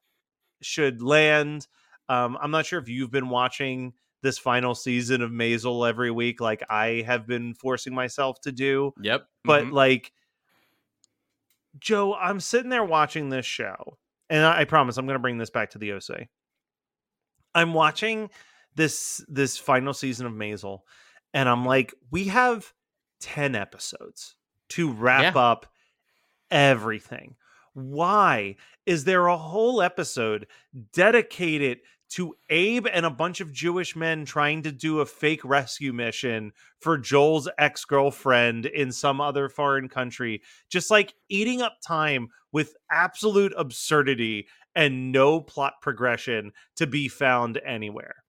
should 0.61 1.01
land. 1.01 1.67
Um, 2.09 2.37
I'm 2.41 2.51
not 2.51 2.65
sure 2.65 2.79
if 2.79 2.89
you've 2.89 3.11
been 3.11 3.29
watching 3.29 3.93
this 4.23 4.37
final 4.37 4.73
season 4.73 5.21
of 5.21 5.29
Maisel 5.31 5.87
every 5.87 6.09
week, 6.11 6.41
like 6.41 6.63
I 6.69 7.03
have 7.05 7.27
been 7.27 7.53
forcing 7.53 7.93
myself 7.93 8.41
to 8.41 8.51
do 8.51 8.93
yep 9.01 9.27
but 9.43 9.65
mhm. 9.65 9.71
like 9.71 10.11
joe 11.79 12.15
i'm 12.15 12.39
sitting 12.39 12.69
there 12.69 12.83
watching 12.83 13.29
this 13.29 13.45
show 13.45 13.97
and 14.29 14.43
i, 14.43 14.61
I 14.61 14.65
promise 14.65 14.97
i'm 14.97 15.05
going 15.05 15.15
to 15.15 15.19
bring 15.21 15.37
this 15.37 15.51
back 15.51 15.69
to 15.71 15.77
the 15.77 15.93
oc 15.93 16.27
i'm 17.53 17.73
watching 17.73 18.29
this 18.75 19.23
this 19.27 19.57
final 19.57 19.93
season 19.93 20.25
of 20.25 20.33
maisel 20.33 20.79
and 21.33 21.47
i'm 21.47 21.65
like 21.65 21.93
we 22.11 22.25
have 22.25 22.73
10 23.21 23.55
episodes 23.55 24.35
to 24.69 24.91
wrap 24.91 25.35
Yeah. 25.35 25.41
up 25.41 25.67
everything 26.49 27.35
why 27.77 28.55
is 28.87 29.03
there 29.03 29.27
a 29.27 29.37
whole 29.37 29.83
episode 29.83 30.47
dedicated 30.93 31.79
to 32.09 32.33
Abe 32.49 32.87
and 32.91 33.05
a 33.05 33.11
bunch 33.11 33.39
of 33.39 33.53
Jewish 33.53 33.95
men 33.95 34.25
trying 34.25 34.63
to 34.63 34.71
do 34.71 35.01
a 35.01 35.05
fake 35.05 35.43
rescue 35.43 35.93
mission 35.93 36.53
for 36.79 36.97
Joel's 36.97 37.47
ex 37.59 37.85
girlfriend 37.85 38.65
in 38.65 38.91
some 38.91 39.21
other 39.21 39.47
foreign 39.47 39.89
country, 39.89 40.41
just 40.69 40.89
like 40.89 41.13
eating 41.29 41.61
up 41.61 41.77
time 41.85 42.29
with 42.51 42.75
absolute 42.91 43.53
absurdity 43.55 44.47
and 44.73 45.11
no 45.11 45.39
plot 45.39 45.73
progression 45.81 46.53
to 46.77 46.87
be 46.87 47.07
found 47.07 47.59
anywhere. 47.63 48.23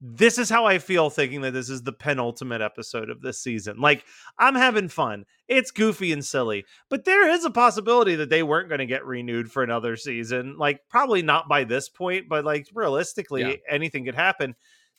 This 0.00 0.38
is 0.38 0.48
how 0.48 0.64
I 0.64 0.78
feel 0.78 1.10
thinking 1.10 1.42
that 1.42 1.52
this 1.52 1.68
is 1.68 1.82
the 1.82 1.92
penultimate 1.92 2.62
episode 2.62 3.10
of 3.10 3.20
this 3.20 3.38
season. 3.38 3.80
Like, 3.80 4.04
I'm 4.38 4.54
having 4.54 4.88
fun. 4.88 5.26
It's 5.46 5.70
goofy 5.70 6.10
and 6.12 6.24
silly, 6.24 6.64
but 6.88 7.04
there 7.04 7.28
is 7.28 7.44
a 7.44 7.50
possibility 7.50 8.14
that 8.14 8.30
they 8.30 8.42
weren't 8.42 8.68
going 8.70 8.78
to 8.78 8.86
get 8.86 9.04
renewed 9.04 9.52
for 9.52 9.62
another 9.62 9.96
season. 9.96 10.56
Like, 10.58 10.80
probably 10.88 11.20
not 11.20 11.48
by 11.48 11.64
this 11.64 11.88
point, 11.90 12.28
but 12.30 12.44
like 12.46 12.66
realistically, 12.74 13.42
Yeah. 13.42 13.54
anything 13.68 14.06
could 14.06 14.14
happen. 14.14 14.54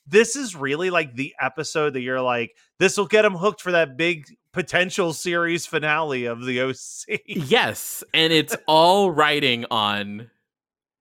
This 0.06 0.36
is 0.36 0.56
really 0.56 0.90
like 0.90 1.16
the 1.16 1.34
episode 1.40 1.94
that 1.94 2.02
you're 2.02 2.22
like, 2.22 2.56
this 2.80 2.98
will 2.98 3.08
get 3.08 3.22
them 3.24 3.36
hooked 3.36 3.62
for 3.62 3.72
that 3.72 3.98
big 3.98 4.26
potential 4.52 5.14
series 5.14 5.66
finale 5.66 6.26
of 6.26 6.44
the 6.46 6.62
OC. 6.62 7.22
yes 7.26 8.04
and 8.14 8.34
it's 8.34 8.56
all 8.68 9.10
writing 9.10 9.66
on 9.72 10.30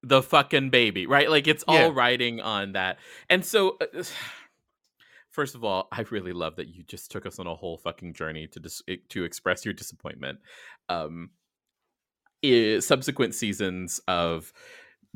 the 0.02 0.22
fucking 0.22 0.70
baby 0.70 1.06
right? 1.06 1.28
Like 1.30 1.46
it's 1.46 1.62
all 1.68 1.74
Yeah. 1.74 1.90
writing 1.92 2.40
on 2.40 2.72
that. 2.72 2.98
And 3.28 3.44
so 3.44 3.76
uh, 3.80 4.02
first 5.30 5.54
of 5.54 5.62
all 5.62 5.86
i 5.92 6.04
really 6.10 6.32
love 6.32 6.56
that 6.56 6.66
you 6.68 6.82
just 6.82 7.10
took 7.10 7.24
us 7.24 7.38
on 7.38 7.46
a 7.46 7.54
whole 7.54 7.78
fucking 7.78 8.12
journey 8.14 8.48
to 8.48 8.58
dis- 8.58 8.82
eh, 8.88 8.96
to 9.08 9.24
express 9.24 9.64
your 9.64 9.74
disappointment. 9.74 10.38
Um 10.88 11.30
i- 12.44 12.78
subsequent 12.80 13.34
seasons 13.34 14.00
of 14.08 14.52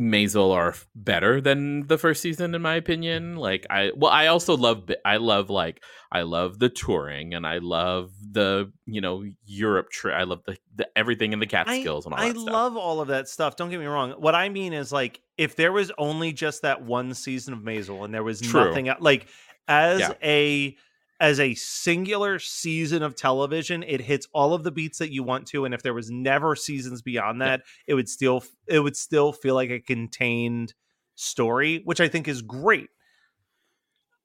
Maisel 0.00 0.52
are 0.52 0.74
better 0.96 1.40
than 1.40 1.86
the 1.86 1.96
first 1.98 2.20
season 2.20 2.54
in 2.54 2.62
my 2.62 2.74
opinion. 2.74 3.36
Like 3.36 3.64
I 3.70 3.92
well 3.94 4.10
I 4.10 4.26
also 4.26 4.56
love 4.56 4.90
I 5.04 5.18
love 5.18 5.50
like 5.50 5.84
I 6.10 6.22
love 6.22 6.58
the 6.58 6.68
touring 6.68 7.32
and 7.34 7.46
I 7.46 7.58
love 7.58 8.10
the 8.32 8.72
you 8.86 9.00
know 9.00 9.24
Europe 9.46 9.90
trip. 9.90 10.16
I 10.16 10.24
love 10.24 10.42
the, 10.46 10.56
the 10.74 10.88
everything 10.96 11.32
in 11.32 11.38
the 11.38 11.46
Catskills 11.46 12.06
and 12.06 12.14
all 12.14 12.20
I 12.20 12.32
that 12.32 12.40
stuff. 12.40 12.52
love 12.52 12.76
all 12.76 13.00
of 13.00 13.08
that 13.08 13.28
stuff. 13.28 13.54
Don't 13.54 13.70
get 13.70 13.78
me 13.78 13.86
wrong. 13.86 14.12
What 14.18 14.34
I 14.34 14.48
mean 14.48 14.72
is 14.72 14.90
like 14.92 15.20
if 15.38 15.54
there 15.54 15.70
was 15.72 15.92
only 15.96 16.32
just 16.32 16.62
that 16.62 16.82
one 16.82 17.14
season 17.14 17.52
of 17.54 17.60
Maisel 17.60 18.04
and 18.04 18.12
there 18.12 18.24
was 18.24 18.40
True. 18.40 18.64
nothing 18.70 18.88
uh, 18.88 18.96
like 18.98 19.28
as 19.68 20.00
Yeah. 20.00 20.12
a 20.24 20.76
as 21.20 21.38
a 21.40 21.54
singular 21.54 22.38
season 22.38 23.02
of 23.02 23.14
television, 23.14 23.82
it 23.84 24.00
hits 24.00 24.26
all 24.32 24.52
of 24.54 24.62
the 24.64 24.70
beats 24.72 24.98
that 24.98 25.12
you 25.12 25.22
want 25.22 25.46
to. 25.48 25.64
And 25.64 25.72
if 25.74 25.82
there 25.82 25.94
was 25.94 26.10
never 26.10 26.56
seasons 26.56 27.02
beyond 27.02 27.40
that, 27.40 27.62
it 27.86 27.94
would 27.94 28.08
still 28.08 28.44
it 28.66 28.80
would 28.80 28.96
still 28.96 29.32
feel 29.32 29.54
like 29.54 29.70
a 29.70 29.80
contained 29.80 30.74
story, 31.14 31.80
which 31.84 32.00
I 32.00 32.08
think 32.08 32.26
is 32.28 32.42
great. 32.42 32.88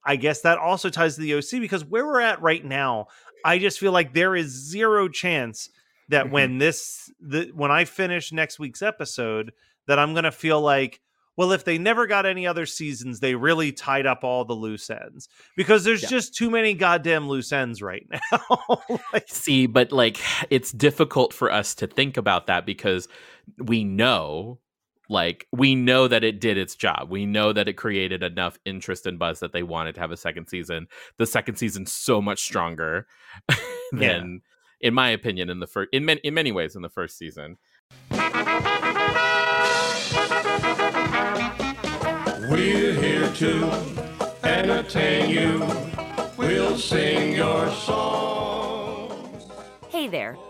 I 0.03 0.15
guess 0.15 0.41
that 0.41 0.58
also 0.58 0.89
ties 0.89 1.15
to 1.15 1.22
the 1.22 1.36
OC 1.36 1.60
because 1.60 1.84
where 1.86 2.05
we're 2.05 2.22
at 2.22 2.41
right 2.41 2.63
now, 2.63 3.08
I 3.46 3.60
just 3.60 3.79
feel 3.79 3.91
like 3.91 4.13
there 4.13 4.36
is 4.36 4.48
zero 4.50 5.08
chance 5.10 5.69
that 6.08 6.27
Mhm. 6.27 6.31
when 6.31 6.58
this 6.58 7.12
the 7.19 7.51
when 7.53 7.69
I 7.72 7.86
finish 7.86 8.31
next 8.31 8.60
week's 8.60 8.81
episode, 8.81 9.53
that 9.88 10.00
I'm 10.00 10.13
gonna 10.13 10.31
feel 10.31 10.60
like, 10.62 11.01
well, 11.39 11.53
if 11.53 11.63
they 11.63 11.77
never 11.77 12.05
got 12.05 12.25
any 12.25 12.46
other 12.46 12.65
seasons, 12.65 13.22
they 13.22 13.34
really 13.34 13.72
tied 13.72 14.05
up 14.05 14.25
all 14.25 14.43
the 14.43 14.51
loose 14.53 14.89
ends 14.89 15.29
because 15.55 15.86
there's 15.86 16.03
Yeah. 16.03 16.10
just 16.10 16.36
too 16.36 16.50
many 16.50 16.74
goddamn 16.74 17.29
loose 17.29 17.53
ends 17.53 17.81
right 17.81 18.05
now. 18.31 18.81
Like, 19.13 19.24
See, 19.29 19.65
but 19.65 19.93
like 19.93 20.19
it's 20.50 20.74
difficult 20.74 21.34
for 21.34 21.50
us 21.50 21.75
to 21.75 21.88
think 21.88 22.17
about 22.17 22.48
that 22.48 22.65
because 22.65 23.08
we 23.58 23.86
know 23.86 24.60
like 25.08 25.48
we 25.53 25.75
know 25.75 26.10
that 26.10 26.25
it 26.25 26.41
did 26.41 26.58
its 26.58 26.75
job. 26.75 27.08
We 27.10 27.25
know 27.25 27.53
that 27.53 27.69
it 27.69 27.74
created 27.77 28.22
enough 28.22 28.60
interest 28.65 29.05
and 29.05 29.17
buzz 29.17 29.39
that 29.39 29.53
they 29.53 29.63
wanted 29.63 29.96
to 29.96 30.01
have 30.01 30.12
a 30.12 30.17
second 30.17 30.48
season. 30.48 30.88
The 31.17 31.25
second 31.25 31.55
season's 31.55 31.93
so 31.93 32.22
much 32.22 32.41
stronger 32.41 33.08
than 33.93 34.41
in 34.81 34.93
my 34.93 35.08
opinion 35.10 35.50
in 35.50 35.62
the 35.62 35.67
first 35.67 35.88
in 35.93 36.03
many 36.03 36.19
in 36.25 36.34
many 36.34 36.51
ways 36.51 36.75
in 36.75 36.81
the 36.81 36.89
first 36.89 37.17
season. 37.17 37.58
We're 42.50 42.94
here 42.94 43.32
to 43.32 43.72
entertain 44.44 45.29
you. 45.29 45.63
We'll 46.36 46.77
sing 46.77 47.36
your 47.36 47.70
songs. 47.70 49.46
Hey 49.89 50.08
there. 50.08 50.36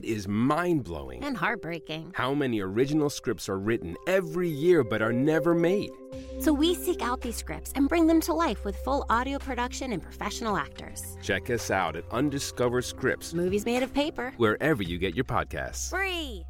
It 0.00 0.06
is 0.06 0.26
mind 0.26 0.84
blowing 0.84 1.22
And 1.22 1.36
heartbreaking. 1.36 2.12
how 2.14 2.32
many 2.32 2.60
original 2.60 3.10
scripts 3.10 3.50
are 3.50 3.58
written 3.58 3.98
every 4.06 4.48
year 4.48 4.82
but 4.82 5.02
are 5.02 5.12
never 5.12 5.54
made. 5.54 5.90
So 6.38 6.54
we 6.54 6.74
seek 6.74 7.02
out 7.02 7.20
these 7.20 7.36
scripts 7.36 7.70
and 7.74 7.86
bring 7.86 8.06
them 8.06 8.18
to 8.22 8.32
life 8.32 8.64
with 8.64 8.76
full 8.76 9.04
audio 9.10 9.38
production 9.38 9.92
and 9.92 10.02
professional 10.02 10.56
actors. 10.56 11.18
Check 11.22 11.50
us 11.50 11.70
out 11.70 11.96
at 11.96 12.04
Undiscovered 12.12 12.86
Scripts, 12.86 13.34
Movies 13.34 13.66
made 13.66 13.82
of 13.82 13.92
paper. 13.92 14.32
wherever 14.38 14.82
you 14.82 14.96
get 14.96 15.14
your 15.14 15.26
podcasts. 15.26 15.90
Free. 15.90 16.44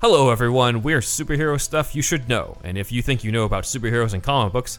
Hello, 0.00 0.30
everyone. 0.30 0.82
We're 0.82 1.00
superhero 1.00 1.60
stuff 1.60 1.96
you 1.96 2.02
should 2.02 2.28
know. 2.28 2.58
And 2.62 2.78
if 2.78 2.92
you 2.92 3.02
think 3.02 3.24
you 3.24 3.32
know 3.32 3.42
about 3.44 3.64
superheroes 3.64 4.14
and 4.14 4.22
comic 4.22 4.52
books, 4.52 4.78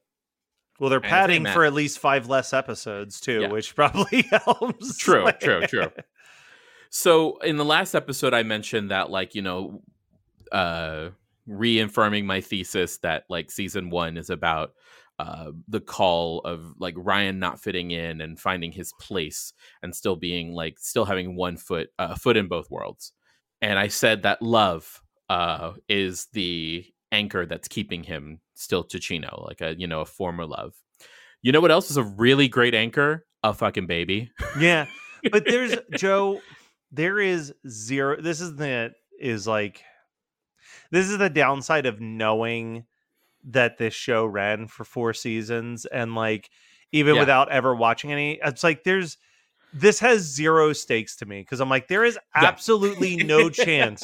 Well, 0.81 0.89
they're 0.89 0.99
padding 0.99 1.45
for 1.45 1.63
at 1.63 1.73
least 1.73 1.99
five 1.99 2.27
less 2.27 2.53
episodes 2.53 3.21
too, 3.21 3.41
Yeah. 3.41 3.49
which 3.49 3.75
probably 3.77 4.23
helps. 4.23 4.97
True, 4.97 5.23
Like- 5.23 5.39
true, 5.39 5.61
true. 5.67 5.91
So 6.89 7.37
in 7.37 7.55
the 7.57 7.63
last 7.63 7.93
episode, 7.93 8.33
I 8.33 8.41
mentioned 8.41 8.89
that, 8.89 9.11
like, 9.11 9.35
you 9.35 9.43
know, 9.43 9.83
uh, 10.51 11.09
reaffirming 11.45 12.25
my 12.25 12.41
thesis 12.41 12.97
that 12.99 13.23
like 13.29 13.51
season 13.51 13.89
one 13.91 14.17
is 14.17 14.29
about 14.31 14.73
uh, 15.19 15.51
the 15.67 15.79
call 15.79 16.39
of 16.39 16.73
like 16.79 16.95
Ryan 16.97 17.37
not 17.37 17.61
fitting 17.61 17.91
in 17.91 18.19
and 18.21 18.39
finding 18.39 18.71
his 18.71 18.91
place 18.99 19.53
and 19.83 19.95
still 19.95 20.15
being 20.15 20.53
like 20.53 20.79
still 20.79 21.05
having 21.05 21.35
one 21.35 21.57
foot 21.57 21.89
a 21.99 22.17
foot 22.17 22.37
in 22.37 22.47
both 22.47 22.71
worlds. 22.71 23.13
And 23.61 23.77
I 23.77 23.87
said 23.87 24.23
that 24.23 24.41
love 24.41 25.01
uh, 25.29 25.73
is 25.87 26.27
the 26.33 26.85
anchor 27.11 27.45
that's 27.45 27.67
keeping 27.67 28.03
him 28.03 28.39
still 28.55 28.83
to 28.85 28.99
Chino, 28.99 29.43
like 29.47 29.61
a 29.61 29.75
you 29.77 29.87
know 29.87 30.01
a 30.01 30.05
former 30.05 30.45
love. 30.45 30.73
You 31.41 31.51
know 31.51 31.61
what 31.61 31.71
else 31.71 31.89
is 31.91 31.97
a 31.97 32.03
really 32.03 32.47
great 32.47 32.73
anchor? 32.75 33.25
A 33.43 33.53
fucking 33.53 33.87
baby. 33.87 34.29
yeah 34.59 34.85
but 35.31 35.45
there's 35.45 35.75
joe 35.97 36.39
there 36.91 37.19
is 37.19 37.53
zero 37.67 38.19
this 38.21 38.39
is 38.41 38.55
the 38.55 38.91
is 39.19 39.47
like 39.47 39.81
this 40.91 41.07
is 41.09 41.17
the 41.17 41.29
downside 41.29 41.85
of 41.87 41.99
knowing 41.99 42.85
that 43.45 43.77
this 43.79 43.93
show 43.95 44.25
ran 44.25 44.67
for 44.67 44.83
four 44.83 45.13
seasons 45.13 45.85
and 45.87 46.13
like 46.15 46.49
even 46.91 47.15
Yeah. 47.15 47.21
without 47.21 47.51
ever 47.51 47.75
watching 47.75 48.11
any 48.11 48.39
it's 48.43 48.63
like 48.63 48.83
there's 48.83 49.17
this 49.73 49.99
has 49.99 50.21
zero 50.21 50.73
stakes 50.73 51.15
to 51.17 51.25
me 51.25 51.41
because 51.41 51.59
i'm 51.61 51.69
like 51.69 51.87
there 51.87 52.03
is 52.03 52.19
Yeah. 52.35 52.47
absolutely 52.47 53.15
no 53.17 53.49
chance 53.49 54.03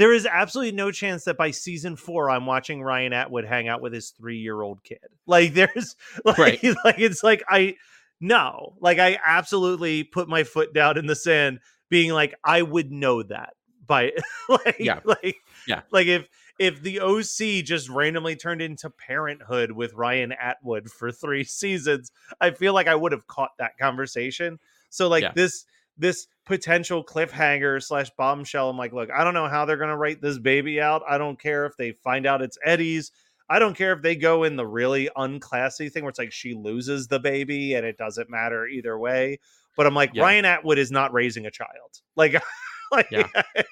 there 0.00 0.12
is 0.14 0.24
absolutely 0.26 0.72
no 0.72 0.90
chance 0.90 1.24
that 1.24 1.36
by 1.36 1.50
season 1.50 1.94
four 1.96 2.30
i'm 2.30 2.46
watching 2.46 2.82
ryan 2.82 3.12
atwood 3.12 3.44
hang 3.44 3.68
out 3.68 3.80
with 3.82 3.92
his 3.92 4.10
three-year-old 4.10 4.82
kid 4.82 4.98
like 5.26 5.52
there's 5.54 5.94
like, 6.24 6.38
Right. 6.38 6.64
like 6.84 6.98
it's 6.98 7.22
like 7.22 7.42
i 7.48 7.74
no 8.20 8.74
like 8.80 8.98
i 8.98 9.18
absolutely 9.24 10.04
put 10.04 10.28
my 10.28 10.44
foot 10.44 10.72
down 10.74 10.98
in 10.98 11.06
the 11.06 11.14
sand 11.16 11.60
being 11.88 12.12
like 12.12 12.34
i 12.44 12.62
would 12.62 12.90
know 12.90 13.22
that 13.22 13.50
by 13.86 14.12
like 14.48 14.76
Yeah. 14.78 15.00
like 15.04 15.36
Yeah. 15.66 15.82
like 15.90 16.06
if 16.06 16.28
if 16.58 16.82
the 16.82 17.00
oc 17.00 17.64
just 17.64 17.88
randomly 17.88 18.36
turned 18.36 18.62
into 18.62 18.90
parenthood 18.90 19.72
with 19.72 19.94
ryan 19.94 20.32
atwood 20.32 20.90
for 20.90 21.10
three 21.10 21.44
seasons 21.60 22.12
i 22.40 22.50
feel 22.50 22.72
like 22.74 22.86
i 22.88 22.94
would 22.94 23.12
have 23.12 23.26
caught 23.26 23.50
that 23.58 23.76
conversation 23.78 24.58
so 24.90 25.08
like 25.08 25.22
Yeah. 25.22 25.32
this 25.34 25.64
this 26.00 26.26
potential 26.46 27.04
cliffhanger 27.04 27.82
slash 27.82 28.10
bombshell 28.18 28.70
i'm 28.70 28.76
like 28.76 28.92
look 28.92 29.10
i 29.12 29.22
don't 29.22 29.34
know 29.34 29.46
how 29.48 29.64
they're 29.64 29.76
gonna 29.76 29.96
write 29.96 30.20
this 30.20 30.38
baby 30.38 30.80
out 30.80 31.02
i 31.08 31.16
don't 31.16 31.40
care 31.40 31.66
if 31.66 31.76
they 31.76 31.92
find 31.92 32.26
out 32.26 32.42
it's 32.42 32.58
eddie's 32.64 33.12
I 33.50 33.58
don't 33.58 33.76
care 33.76 33.92
if 33.92 34.00
they 34.00 34.14
go 34.14 34.44
in 34.44 34.54
the 34.54 34.66
really 34.66 35.10
unclassy 35.16 35.90
thing 35.90 36.04
where 36.04 36.10
it's 36.10 36.20
like 36.20 36.30
she 36.30 36.54
loses 36.54 37.08
the 37.08 37.18
baby 37.18 37.74
and 37.74 37.84
it 37.84 37.98
doesn't 37.98 38.30
matter 38.30 38.68
either 38.68 38.96
way. 38.96 39.40
But 39.76 39.88
I'm 39.88 39.94
like, 39.94 40.12
Yeah. 40.14 40.22
Ryan 40.22 40.44
Atwood 40.44 40.78
is 40.78 40.92
not 40.92 41.12
raising 41.12 41.46
a 41.46 41.50
child. 41.50 42.00
Like, 42.14 42.40
like 42.92 43.08
Yeah. 43.10 43.26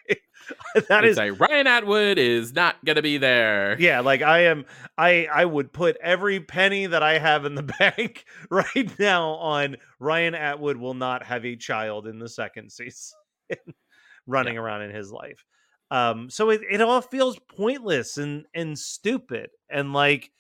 that 0.89 1.05
is 1.05 1.17
like 1.17 1.39
Ryan 1.39 1.67
Atwood 1.67 2.19
is 2.19 2.53
not 2.55 2.83
gonna 2.85 3.03
be 3.03 3.19
there. 3.19 3.77
yeah, 3.81 4.01
like 4.01 4.23
I 4.23 4.45
am 4.45 4.65
I 4.97 5.27
I 5.33 5.45
would 5.45 5.73
put 5.73 5.97
every 6.03 6.41
penny 6.41 6.87
that 6.87 7.03
I 7.03 7.19
have 7.19 7.45
in 7.45 7.55
the 7.55 7.63
bank 7.79 8.25
right 8.51 8.99
now 8.99 9.31
on 9.33 9.77
Ryan 9.99 10.35
Atwood 10.35 10.77
will 10.77 10.95
not 10.95 11.25
have 11.25 11.45
a 11.45 11.57
child 11.57 12.07
in 12.07 12.19
the 12.19 12.29
second 12.29 12.71
season 12.71 13.17
running 14.27 14.59
around 14.59 14.83
in 14.83 14.95
his 14.95 15.11
life. 15.13 15.45
Um 15.91 16.31
so 16.31 16.51
it, 16.51 16.61
it 16.71 16.81
all 16.81 17.01
feels 17.01 17.39
pointless 17.57 18.17
and 18.19 18.45
and 18.55 18.79
stupid 18.79 19.51
and 19.71 19.93
like 19.93 20.31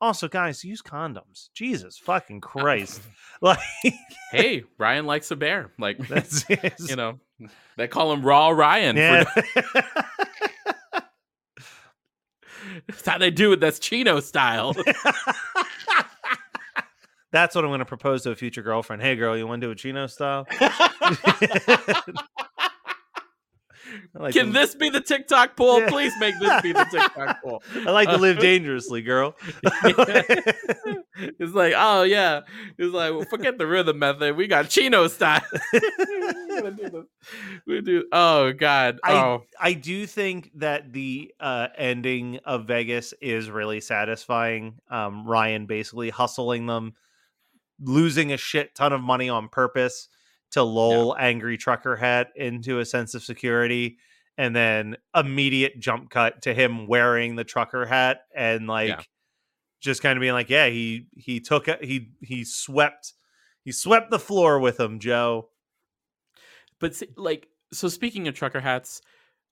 also 0.00 0.28
guys 0.28 0.64
use 0.64 0.82
condoms. 0.82 1.50
Jesus 1.54 1.98
fucking 1.98 2.40
Christ. 2.40 3.02
like 3.42 3.58
Hey, 4.30 4.64
Ryan 4.78 5.06
likes 5.06 5.30
a 5.30 5.36
bear. 5.36 5.72
Like 5.78 5.98
that's 6.08 6.44
you 6.48 6.96
know, 6.96 7.20
they 7.76 7.88
call 7.88 8.12
him 8.12 8.22
Raw 8.22 8.50
Ryan. 8.50 8.96
yeah. 8.96 9.24
For, 9.24 9.42
that's 12.86 13.06
how 13.06 13.18
they 13.18 13.30
do 13.30 13.52
it. 13.52 13.60
That's 13.60 13.78
Chino 13.78 14.20
style. 14.20 14.74
That's 17.32 17.54
what 17.54 17.64
I'm 17.64 17.70
going 17.70 17.78
to 17.78 17.84
propose 17.84 18.24
to 18.24 18.32
a 18.32 18.34
future 18.34 18.60
girlfriend. 18.60 19.02
Hey, 19.02 19.14
girl, 19.14 19.38
you 19.38 19.46
want 19.46 19.60
to 19.60 19.68
do 19.68 19.70
a 19.70 19.76
chino 19.76 20.08
style? 20.08 20.48
I 24.16 24.22
like 24.22 24.34
Can 24.34 24.46
to- 24.46 24.52
this 24.52 24.74
be 24.74 24.90
the 24.90 25.00
TikTok 25.00 25.56
poll? 25.56 25.80
Yeah. 25.80 25.88
Please 25.88 26.12
make 26.18 26.38
this 26.38 26.62
be 26.62 26.72
the 26.72 26.86
TikTok 26.90 27.42
poll. 27.42 27.62
I 27.86 27.90
like 27.90 28.08
to 28.08 28.16
live 28.16 28.38
dangerously, 28.40 29.02
girl. 29.02 29.36
It's 31.38 31.52
like, 31.52 31.74
oh 31.76 32.02
yeah. 32.02 32.42
It's 32.78 32.94
like, 32.94 33.12
well, 33.12 33.26
forget 33.28 33.58
the 33.58 33.66
rhythm 33.66 33.98
method. 33.98 34.36
We 34.36 34.46
got 34.46 34.70
Chino 34.70 35.06
style. 35.06 35.42
Do. 35.70 37.06
We 37.66 37.82
do. 37.82 38.04
Oh 38.10 38.52
God. 38.52 39.00
I 39.04 39.12
Oh 39.12 39.42
I 39.58 39.74
do 39.74 40.06
think 40.06 40.50
that 40.54 40.92
the 40.94 41.34
uh, 41.38 41.68
ending 41.76 42.38
of 42.44 42.66
Vegas 42.66 43.12
is 43.20 43.50
really 43.50 43.80
satisfying. 43.82 44.78
Um, 44.90 45.26
Ryan 45.26 45.66
basically 45.66 46.08
hustling 46.08 46.64
them, 46.66 46.94
losing 47.80 48.32
a 48.32 48.38
shit 48.38 48.74
ton 48.74 48.92
of 48.94 49.02
money 49.02 49.28
on 49.28 49.48
purpose 49.48 50.08
to 50.52 50.62
lull 50.62 51.16
angry 51.18 51.56
trucker 51.56 51.96
hat 51.96 52.28
into 52.36 52.78
a 52.80 52.84
sense 52.84 53.14
of 53.14 53.22
security, 53.22 53.98
and 54.38 54.54
then 54.54 54.96
immediate 55.14 55.78
jump 55.78 56.10
cut 56.10 56.42
to 56.42 56.54
him 56.54 56.86
wearing 56.86 57.36
the 57.36 57.44
trucker 57.44 57.86
hat 57.86 58.22
and 58.34 58.66
like 58.66 58.88
Yeah. 58.88 59.00
just 59.80 60.02
kind 60.02 60.16
of 60.16 60.20
being 60.20 60.32
like, 60.34 60.50
yeah, 60.50 60.66
he 60.68 61.06
he 61.16 61.40
took 61.40 61.68
it, 61.68 61.84
he 61.84 62.10
he 62.22 62.44
swept 62.44 63.14
he 63.64 63.72
swept 63.72 64.10
the 64.10 64.18
floor 64.18 64.58
with 64.58 64.80
him, 64.80 64.98
Joe. 64.98 65.50
But 66.78 67.00
like, 67.16 67.48
so 67.72 67.88
speaking 67.88 68.26
of 68.26 68.34
trucker 68.34 68.60
hats, 68.60 69.02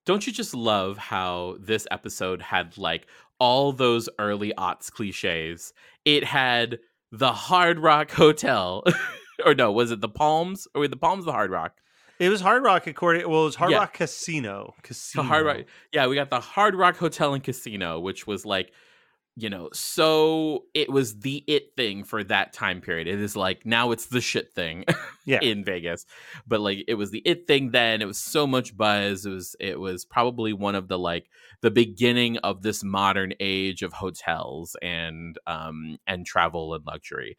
don't 0.07 0.27
you 0.27 0.33
just 0.33 0.55
love 0.55 0.97
how 0.97 1.57
this 1.61 1.87
episode 1.91 2.41
had 2.41 2.79
like 2.79 3.07
all 3.39 3.73
those 3.73 4.09
early 4.19 4.53
aughts 4.57 4.91
cliches? 4.91 5.73
It 6.07 6.25
had 6.25 6.79
the 7.13 7.33
Hard 7.33 7.79
Rock 7.79 8.11
Hotel, 8.11 8.83
or 9.45 9.55
no, 9.55 9.73
was 9.73 9.91
it 9.91 10.01
the 10.01 10.09
Palms? 10.09 10.67
Or 10.75 10.81
were 10.81 10.89
the 10.89 10.97
Palms 10.97 11.25
the 11.25 11.33
Hard 11.33 11.51
Rock? 11.51 11.75
It 12.19 12.29
was 12.31 12.41
Hard 12.41 12.65
Rock 12.65 12.87
according. 12.87 13.29
Well, 13.29 13.43
it 13.43 13.47
was 13.47 13.55
Hard 13.57 13.71
Yeah. 13.71 13.79
Rock 13.79 13.95
Casino. 13.95 14.75
The 14.77 14.83
Casino. 14.89 15.23
Hard 15.25 15.47
Rock, 15.47 15.57
yeah, 15.93 16.07
we 16.09 16.15
got 16.17 16.31
the 16.31 16.41
Hard 16.41 16.75
Rock 16.75 16.97
Hotel 16.97 17.35
and 17.35 17.43
Casino, 17.45 18.01
which 18.01 18.27
was 18.27 18.45
like 18.45 18.73
you 19.41 19.49
know, 19.49 19.69
so 19.73 20.65
it 20.75 20.91
was 20.91 21.21
the 21.21 21.45
it 21.47 21.77
thing 21.77 22.03
for 22.03 22.25
that 22.25 22.53
time 22.53 22.81
period. 22.81 23.07
It 23.07 23.21
is 23.21 23.37
like 23.37 23.65
now 23.65 23.93
it's 23.93 24.07
the 24.07 24.21
shit 24.21 24.53
thing 24.53 24.85
Yeah. 25.27 25.39
in 25.41 25.65
Vegas. 25.65 26.07
But 26.49 26.61
like 26.61 26.83
it 26.89 26.95
was 26.95 27.13
the 27.13 27.21
it 27.25 27.47
thing 27.47 27.71
then. 27.71 28.03
It 28.03 28.07
was 28.07 28.19
so 28.19 28.49
much 28.49 28.77
buzz. 28.77 29.25
It 29.25 29.31
was 29.31 29.55
it 29.61 29.79
was 29.79 30.05
probably 30.05 30.53
one 30.53 30.75
of 30.75 30.89
the 30.89 30.99
like 30.99 31.31
the 31.61 31.71
beginning 31.71 32.39
of 32.39 32.63
this 32.63 32.83
modern 32.83 33.33
age 33.39 33.83
of 33.83 33.93
hotels 33.93 34.75
and 34.83 35.39
um 35.47 35.99
and 36.05 36.27
travel 36.27 36.75
and 36.75 36.85
luxury. 36.85 37.37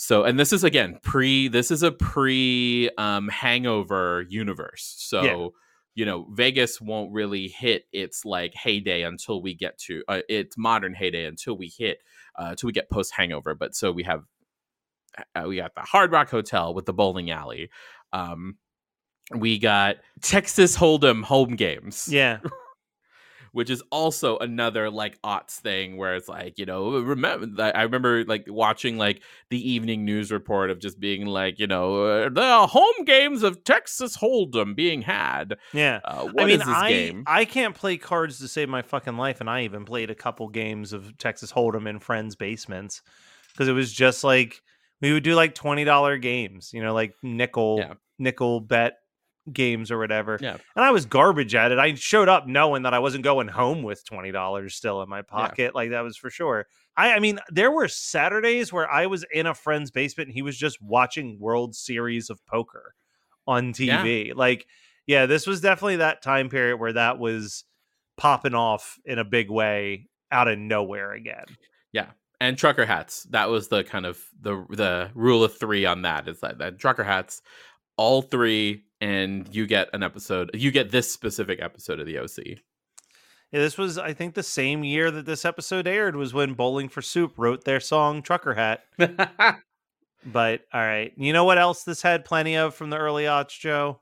So 0.00 0.22
and 0.22 0.38
this 0.38 0.52
is 0.52 0.62
again 0.62 1.00
pre 1.02 1.48
this 1.48 1.72
is 1.72 1.82
a 1.82 1.90
pre 1.90 2.88
um 2.98 3.28
hangover 3.28 4.24
universe. 4.28 4.94
So 4.98 5.22
Yeah. 5.24 5.48
you 5.96 6.06
know 6.06 6.28
Vegas 6.30 6.80
won't 6.80 7.10
really 7.12 7.48
hit 7.48 7.82
its 7.92 8.24
like 8.24 8.54
heyday 8.54 9.02
until 9.02 9.42
we 9.42 9.54
get 9.54 9.76
to 9.86 10.04
uh, 10.06 10.20
its 10.28 10.56
modern 10.56 10.94
heyday 10.94 11.24
until 11.24 11.58
we 11.58 11.66
hit 11.76 11.98
uh 12.38 12.50
until 12.50 12.68
we 12.68 12.72
get 12.72 12.88
post 12.88 13.12
hangover. 13.12 13.56
But 13.56 13.74
so 13.74 13.90
we 13.90 14.04
have 14.04 14.22
uh, 15.34 15.46
we 15.48 15.56
got 15.56 15.74
the 15.74 15.80
Hard 15.80 16.12
Rock 16.12 16.30
Hotel 16.30 16.72
with 16.74 16.86
the 16.86 16.92
bowling 16.92 17.32
alley. 17.32 17.68
Um 18.12 18.56
we 19.34 19.58
got 19.58 19.96
Texas 20.22 20.76
Hold'em 20.76 21.24
home 21.24 21.56
games 21.56 22.06
Yeah. 22.08 22.38
which 23.52 23.70
is 23.70 23.82
also 23.90 24.38
another 24.38 24.90
like 24.90 25.20
aughts 25.22 25.56
thing 25.60 25.96
where 25.96 26.14
it's 26.14 26.28
like 26.28 26.58
you 26.58 26.66
know 26.66 26.98
remember 26.98 27.46
that 27.56 27.76
i 27.76 27.82
remember 27.82 28.24
like 28.24 28.44
watching 28.48 28.98
like 28.98 29.22
the 29.50 29.70
evening 29.70 30.04
news 30.04 30.30
report 30.32 30.70
of 30.70 30.78
just 30.78 30.98
being 31.00 31.26
like 31.26 31.58
you 31.58 31.66
know 31.66 32.02
uh, 32.04 32.28
the 32.28 32.66
home 32.66 33.04
games 33.04 33.42
of 33.42 33.64
texas 33.64 34.16
hold'em 34.16 34.74
being 34.76 35.02
had 35.02 35.56
Yeah. 35.72 36.00
uh, 36.04 36.24
what 36.24 36.44
I 36.44 36.46
mean, 36.46 36.60
is 36.60 36.66
this 36.66 36.76
I 36.76 36.88
game 36.88 37.24
I 37.26 37.44
can't 37.44 37.74
play 37.74 37.96
cards 37.96 38.38
to 38.38 38.48
save 38.48 38.68
my 38.68 38.82
fucking 38.82 39.16
life, 39.16 39.40
and 39.40 39.48
I 39.50 39.62
even 39.64 39.84
played 39.84 40.10
a 40.10 40.14
couple 40.14 40.48
games 40.48 40.92
of 40.92 41.16
Texas 41.18 41.52
Hold'em 41.52 41.88
in 41.88 41.98
friends' 41.98 42.36
basements 42.36 43.02
because 43.52 43.68
it 43.68 43.72
was 43.72 43.92
just 43.92 44.24
like 44.24 44.60
we 45.00 45.12
would 45.12 45.22
do 45.22 45.34
like 45.34 45.54
twenty 45.54 45.84
dollar 45.84 46.16
games, 46.18 46.70
you 46.72 46.82
know, 46.82 46.94
like 46.94 47.14
nickel 47.22 47.78
Yeah. 47.78 47.94
nickel 48.18 48.60
bet 48.60 48.98
games 49.52 49.90
or 49.90 49.98
whatever. 49.98 50.38
Yeah. 50.40 50.56
And 50.76 50.84
I 50.84 50.90
was 50.90 51.06
garbage 51.06 51.54
at 51.54 51.72
it. 51.72 51.78
I 51.78 51.94
showed 51.94 52.28
up 52.28 52.46
knowing 52.46 52.82
that 52.82 52.94
I 52.94 52.98
wasn't 52.98 53.24
going 53.24 53.48
home 53.48 53.82
with 53.82 54.04
twenty 54.04 54.30
dollars 54.32 54.74
still 54.74 55.02
in 55.02 55.08
my 55.08 55.22
pocket. 55.22 55.74
Like 55.74 55.90
that 55.90 56.02
was 56.02 56.16
for 56.16 56.30
sure. 56.30 56.66
I, 56.96 57.12
I 57.14 57.18
mean, 57.20 57.38
there 57.50 57.70
were 57.70 57.86
Saturdays 57.88 58.72
where 58.72 58.90
I 58.90 59.06
was 59.06 59.24
in 59.32 59.46
a 59.46 59.54
friend's 59.54 59.90
basement 59.90 60.28
and 60.28 60.34
he 60.34 60.42
was 60.42 60.56
just 60.56 60.82
watching 60.82 61.38
World 61.38 61.74
Series 61.76 62.30
of 62.30 62.44
Poker 62.46 62.94
on 63.46 63.72
Yeah. 63.78 64.02
TV. 64.04 64.34
Like, 64.34 64.66
yeah, 65.06 65.26
this 65.26 65.46
was 65.46 65.60
definitely 65.60 65.96
that 65.96 66.22
time 66.22 66.48
period 66.48 66.78
where 66.78 66.92
that 66.92 67.18
was 67.18 67.64
popping 68.16 68.54
off 68.54 68.98
in 69.04 69.18
a 69.18 69.24
big 69.24 69.48
way 69.50 70.08
out 70.32 70.48
of 70.48 70.58
nowhere 70.58 71.12
again. 71.12 71.44
yeah 71.92 72.06
and 72.40 72.58
trucker 72.58 72.84
hats 72.84 73.22
that 73.30 73.48
was 73.48 73.68
the 73.68 73.82
kind 73.84 74.04
of 74.06 74.22
the 74.40 74.64
the 74.70 75.10
rule 75.14 75.42
of 75.42 75.56
three 75.56 75.86
on 75.86 76.02
that 76.02 76.28
is 76.28 76.38
that, 76.40 76.58
that 76.58 76.78
trucker 76.78 77.02
hats 77.04 77.40
all 77.96 78.20
three 78.22 78.84
and 79.00 79.52
you 79.54 79.66
get 79.66 79.88
an 79.92 80.02
episode 80.02 80.50
you 80.54 80.70
get 80.70 80.90
this 80.90 81.10
specific 81.10 81.60
episode 81.62 82.00
of 82.00 82.06
the 82.06 82.18
oc 82.18 82.36
Yeah, 83.50 83.60
this 83.60 83.78
was, 83.78 83.96
I 83.96 84.12
think, 84.12 84.34
the 84.34 84.42
same 84.42 84.84
year 84.84 85.10
that 85.10 85.24
this 85.24 85.44
episode 85.44 85.86
aired 85.86 86.16
was 86.16 86.34
when 86.34 86.52
Bowling 86.54 86.88
for 86.88 87.00
Soup 87.00 87.32
wrote 87.38 87.64
their 87.64 87.80
song 87.80 88.20
Trucker 88.22 88.54
Hat. 88.54 88.84
But 90.26 90.62
all 90.74 90.80
right, 90.80 91.12
you 91.16 91.32
know 91.32 91.44
what 91.44 91.58
else 91.58 91.84
this 91.84 92.02
had 92.02 92.24
plenty 92.24 92.56
of 92.56 92.74
from 92.74 92.90
the 92.90 92.98
early 92.98 93.24
aughts, 93.24 93.58
Joe? 93.58 94.00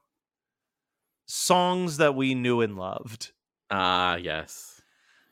Songs 1.26 1.98
that 1.98 2.14
we 2.14 2.35
knew 2.35 2.61
and 2.61 2.76
loved. 2.76 3.32
ah 3.70 4.16
yes 4.16 4.80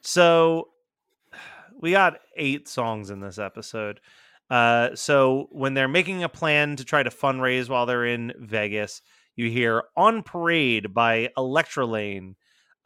So 0.03 0.69
we 1.81 1.93
got 1.93 2.21
eight 2.37 2.69
songs 2.69 3.11
in 3.11 3.21
this 3.21 3.39
episode. 3.39 4.01
Uh, 4.51 4.95
so 4.95 5.49
when 5.51 5.75
they're 5.75 5.89
making 5.89 6.23
a 6.23 6.29
plan 6.29 6.77
to 6.77 6.85
try 6.85 7.03
to 7.03 7.11
fundraise 7.11 7.69
while 7.69 7.87
they're 7.87 8.07
in 8.07 8.33
Vegas, 8.39 9.01
you 9.37 9.51
hear 9.51 9.85
"On 9.97 10.23
Parade" 10.23 10.95
by 10.95 11.31
Electra 11.37 11.87
Lane. 11.87 12.37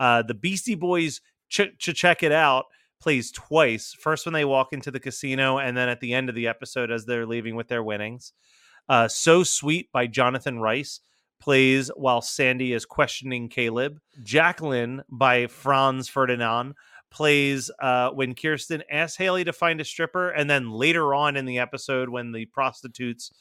Uh, 0.00 0.22
the 0.22 0.34
Beastie 0.34 0.74
Boys 0.74 1.20
ch- 1.48 1.76
ch- 1.78 1.94
check 1.94 2.22
it 2.22 2.32
out 2.32 2.66
plays 3.00 3.30
twice. 3.30 3.94
First 3.98 4.26
when 4.26 4.32
they 4.32 4.44
walk 4.44 4.72
into 4.72 4.90
the 4.90 5.00
casino, 5.00 5.58
and 5.58 5.76
then 5.76 5.88
at 5.88 6.00
the 6.00 6.14
end 6.14 6.28
of 6.28 6.34
the 6.34 6.48
episode 6.48 6.90
as 6.90 7.04
they're 7.04 7.26
leaving 7.26 7.56
with 7.56 7.68
their 7.68 7.82
winnings. 7.82 8.32
Uh, 8.88 9.08
"So 9.08 9.42
Sweet" 9.42 9.90
by 9.92 10.06
Jonathan 10.06 10.58
Rice 10.58 11.00
plays 11.40 11.88
while 11.94 12.20
Sandy 12.20 12.72
is 12.72 12.84
questioning 12.84 13.48
Caleb. 13.48 14.00
"Jacqueline" 14.22 15.02
by 15.08 15.46
Franz 15.46 16.08
Ferdinand 16.08 16.74
plays 17.11 17.70
uh, 17.80 18.11
when 18.11 18.34
Kirsten 18.34 18.82
asks 18.90 19.16
Hailey 19.16 19.44
to 19.44 19.52
find 19.52 19.80
a 19.80 19.84
stripper, 19.84 20.28
and 20.30 20.50
then 20.50 20.70
later 20.70 21.14
on 21.14 21.37
in 21.37 21.46
the 21.46 21.58
episode 21.58 22.08
when 22.08 22.32
the 22.32 22.46
prostitutes 22.46 23.32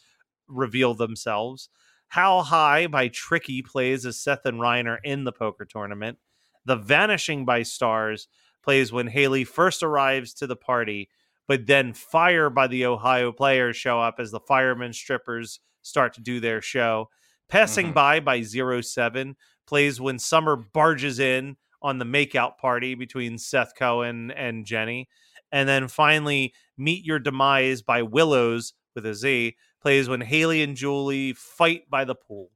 reveal 0.48 0.94
themselves. 0.94 1.70
How 2.10 2.42
High 2.42 2.88
by 2.88 3.10
Tricky 3.10 3.62
plays 3.62 4.06
as 4.06 4.20
Seth 4.20 4.46
and 4.46 4.60
Ryan 4.60 4.88
are 4.88 5.00
in 5.04 5.24
the 5.24 5.32
poker 5.32 5.66
tournament. 5.66 6.18
The 6.66 6.76
Vanishing 6.76 7.46
by 7.46 7.64
Stars 7.64 8.28
plays 8.64 8.92
when 8.92 9.08
Hailey 9.08 9.44
first 9.44 9.84
arrives 9.84 10.34
to 10.36 10.48
the 10.48 10.56
party, 10.56 11.10
but 11.48 11.66
then 11.68 11.94
Fire 11.94 12.50
by 12.50 12.68
the 12.68 12.86
Ohio 12.86 13.32
players 13.32 13.78
show 13.78 14.00
up 14.00 14.16
as 14.20 14.32
the 14.32 14.40
firemen 14.40 14.94
strippers 14.94 15.60
start 15.82 16.14
to 16.16 16.22
do 16.22 16.40
their 16.40 16.62
show. 16.62 17.10
Passing 17.50 17.92
Mhm. 17.92 17.94
by 17.94 18.20
by 18.20 18.42
Zero 18.42 18.82
Seven 18.82 19.38
plays 19.66 20.02
when 20.02 20.20
Summer 20.20 20.56
barges 20.56 21.20
in 21.20 21.56
on 21.82 21.98
the 22.00 22.06
makeout 22.06 22.58
party 22.58 22.96
between 22.96 23.38
Seth 23.38 23.74
Cohen 23.78 24.32
and 24.32 24.66
Jenny. 24.66 25.08
And 25.52 25.70
then 25.70 25.88
finally, 25.88 26.54
Meet 26.78 27.06
Your 27.06 27.20
Demise 27.20 27.82
by 27.82 28.02
Willows 28.02 28.74
with 28.96 29.06
a 29.06 29.14
Z 29.14 29.56
plays 29.88 30.10
when 30.10 30.20
Hailey 30.20 30.64
and 30.64 30.76
Julie 30.76 31.32
fight 31.32 31.90
by 31.90 32.04
the 32.04 32.14
pool. 32.14 32.50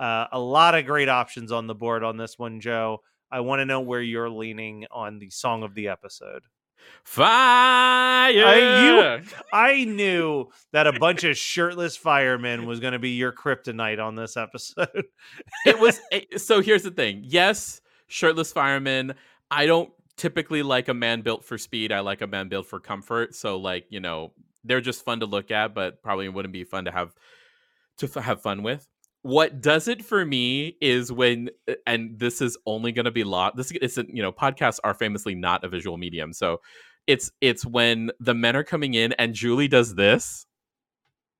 Uh, 0.00 0.26
a 0.32 0.40
lot 0.40 0.74
of 0.74 0.84
great 0.84 1.08
options 1.08 1.52
on 1.52 1.68
the 1.68 1.74
board 1.74 2.02
on 2.02 2.16
this 2.16 2.36
one, 2.36 2.58
Joe. 2.58 3.00
I 3.30 3.40
want 3.40 3.60
to 3.60 3.64
know 3.64 3.80
where 3.80 4.02
you're 4.02 4.28
leaning 4.28 4.84
on 4.90 5.20
the 5.20 5.30
song 5.30 5.62
of 5.62 5.76
the 5.76 5.86
episode. 5.86 6.42
fire 7.04 9.22
I 9.52 9.84
knew 9.84 10.48
that 10.72 10.88
a 10.88 10.98
bunch 10.98 11.22
of 11.22 11.38
shirtless 11.38 11.96
firemen 11.96 12.66
was 12.66 12.80
going 12.80 12.92
to 12.92 12.98
be 12.98 13.10
your 13.10 13.30
kryptonite 13.30 14.04
on 14.04 14.16
this 14.16 14.36
episode. 14.36 15.04
it 15.66 15.78
was 15.78 16.00
so 16.38 16.60
here's 16.60 16.82
the 16.82 16.90
thing 16.90 17.22
yes 17.24 17.80
shirtless 18.08 18.52
firemen. 18.52 19.14
i 19.50 19.64
don't 19.64 19.90
typically 20.16 20.62
like 20.62 20.88
a 20.88 20.94
man 20.94 21.22
built 21.22 21.44
for 21.44 21.56
speed 21.56 21.90
i 21.90 22.00
like 22.00 22.20
a 22.20 22.26
man 22.26 22.48
built 22.48 22.66
for 22.66 22.80
comfort 22.80 23.34
so 23.34 23.56
like 23.56 23.86
you 23.88 24.00
know 24.00 24.32
they're 24.64 24.80
just 24.80 25.04
fun 25.04 25.20
to 25.20 25.26
look 25.26 25.50
at 25.50 25.74
but 25.74 26.02
probably 26.02 26.28
wouldn't 26.28 26.52
be 26.52 26.64
fun 26.64 26.86
to 26.86 26.90
have 26.90 27.14
to 27.98 28.06
f- 28.06 28.24
have 28.24 28.42
fun 28.42 28.62
with. 28.62 28.86
What 29.22 29.62
does 29.62 29.88
it 29.88 30.04
for 30.04 30.24
me 30.24 30.76
is 30.80 31.10
when 31.10 31.50
uh, 31.68 31.74
and 31.86 32.18
this 32.18 32.40
is 32.40 32.58
only 32.66 32.92
going 32.92 33.06
to 33.06 33.10
be 33.10 33.24
lot 33.24 33.56
this 33.56 33.70
is 33.70 33.96
you 34.08 34.22
know 34.22 34.32
podcasts 34.32 34.80
are 34.84 34.94
famously 34.94 35.34
not 35.34 35.64
a 35.64 35.68
visual 35.68 35.96
medium 35.96 36.32
so 36.32 36.60
it's 37.06 37.30
it's 37.40 37.64
when 37.64 38.10
the 38.20 38.34
men 38.34 38.56
are 38.56 38.64
coming 38.64 38.94
in 38.94 39.12
and 39.14 39.34
julie 39.34 39.68
does 39.68 39.94
this 39.94 40.46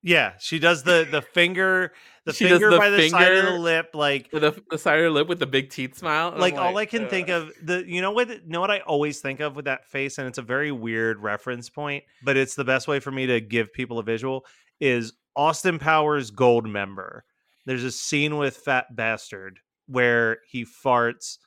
yeah, 0.04 0.34
she 0.38 0.58
does 0.58 0.82
the 0.82 1.08
the 1.10 1.22
finger, 1.22 1.92
the 2.26 2.34
She 2.34 2.46
finger 2.46 2.70
the 2.70 2.76
by 2.76 2.90
the 2.90 3.08
side 3.08 3.32
of 3.32 3.46
the 3.46 3.58
lip, 3.58 3.92
like 3.94 4.30
the, 4.30 4.62
the 4.70 4.76
side 4.76 4.98
of 4.98 5.04
her 5.04 5.10
lip 5.10 5.28
with 5.28 5.38
the 5.38 5.46
big 5.46 5.70
teeth 5.70 5.96
smile 5.96 6.30
I'm 6.34 6.40
like 6.40 6.56
all 6.56 6.76
I 6.76 6.84
can 6.84 7.04
"Ugh." 7.04 7.10
think 7.10 7.30
of 7.30 7.50
the 7.62 7.84
you 7.86 8.02
know 8.02 8.10
what 8.10 8.28
you 8.28 8.40
know 8.44 8.60
what 8.60 8.70
I 8.70 8.80
always 8.80 9.20
think 9.20 9.40
of 9.40 9.56
with 9.56 9.64
that 9.64 9.86
face, 9.86 10.18
and 10.18 10.28
it's 10.28 10.36
a 10.36 10.42
very 10.42 10.70
weird 10.70 11.20
reference 11.22 11.70
point, 11.70 12.04
but 12.22 12.36
it's 12.36 12.54
the 12.54 12.64
best 12.64 12.86
way 12.86 13.00
for 13.00 13.10
me 13.10 13.24
to 13.26 13.40
give 13.40 13.72
people 13.72 13.98
a 13.98 14.02
visual 14.02 14.44
is 14.78 15.14
Austin 15.34 15.78
Powers 15.78 16.30
Goldmember. 16.30 17.20
There's 17.64 17.84
a 17.84 17.90
scene 17.90 18.36
with 18.36 18.58
Fat 18.58 18.94
Bastard 18.94 19.58
where 19.86 20.38
he 20.46 20.66
farts. 20.66 21.38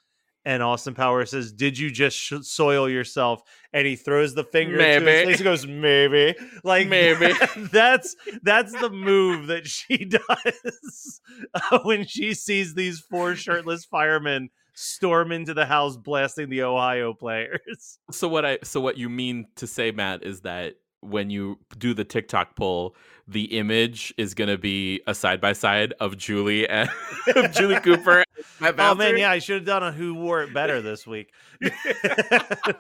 And 0.48 0.64
Austin 0.64 0.94
Powers 0.94 1.32
says, 1.32 1.52
"Did 1.52 1.78
you 1.78 1.92
just 1.92 2.16
sh- 2.18 2.36
soil 2.44 2.88
yourself?" 2.90 3.42
And 3.74 3.86
he 3.86 3.98
throws 3.98 4.34
the 4.34 4.46
finger 4.46 4.78
to 4.78 4.84
his 4.84 5.04
Maybe. 5.04 5.26
face 5.26 5.36
and 5.40 5.44
goes, 5.44 5.68
"Maybe." 5.68 6.36
Like 6.64 6.88
Maybe. 6.88 7.34
that's 7.74 8.16
that's 8.44 8.72
the 8.72 8.90
move 8.90 9.48
that 9.48 9.68
she 9.68 10.06
does 10.06 11.22
uh, 11.54 11.80
when 11.84 12.06
she 12.08 12.34
sees 12.34 12.76
these 12.76 13.02
four 13.02 13.36
shirtless 13.36 13.84
firemen 13.84 14.50
storm 14.74 15.34
into 15.34 15.54
the 15.54 15.66
house 15.66 15.98
blasting 15.98 16.50
the 16.50 16.64
Ohio 16.64 17.14
players. 17.14 18.00
So 18.12 18.30
what 18.30 18.46
I 18.46 18.60
so 18.64 18.80
what 18.80 18.98
you 18.98 19.10
mean 19.10 19.48
to 19.58 19.68
say, 19.68 19.92
Matt, 19.92 20.24
is 20.24 20.42
that 20.42 20.76
when 21.02 21.30
you 21.30 21.60
do 21.78 21.94
the 21.94 22.06
TikTok 22.06 22.56
poll, 22.56 22.96
the 23.28 23.58
image 23.58 24.14
is 24.18 24.34
going 24.34 24.50
to 24.50 24.58
be 24.58 25.02
a 25.08 25.14
side 25.14 25.42
by 25.42 25.52
side 25.52 25.94
of 26.00 26.18
Julie 26.18 26.70
and 26.70 26.90
of 27.36 27.52
Julie 27.52 27.82
Cooper. 27.82 28.24
Oh 28.62 28.96
man, 28.96 29.18
yeah, 29.18 29.32
I 29.32 29.40
should 29.40 29.58
have 29.58 29.66
done 29.66 29.84
a 29.84 29.92
who 29.92 30.16
wore 30.16 30.44
it 30.44 30.54
better 30.54 30.82
this 30.82 31.06
week. 31.08 31.32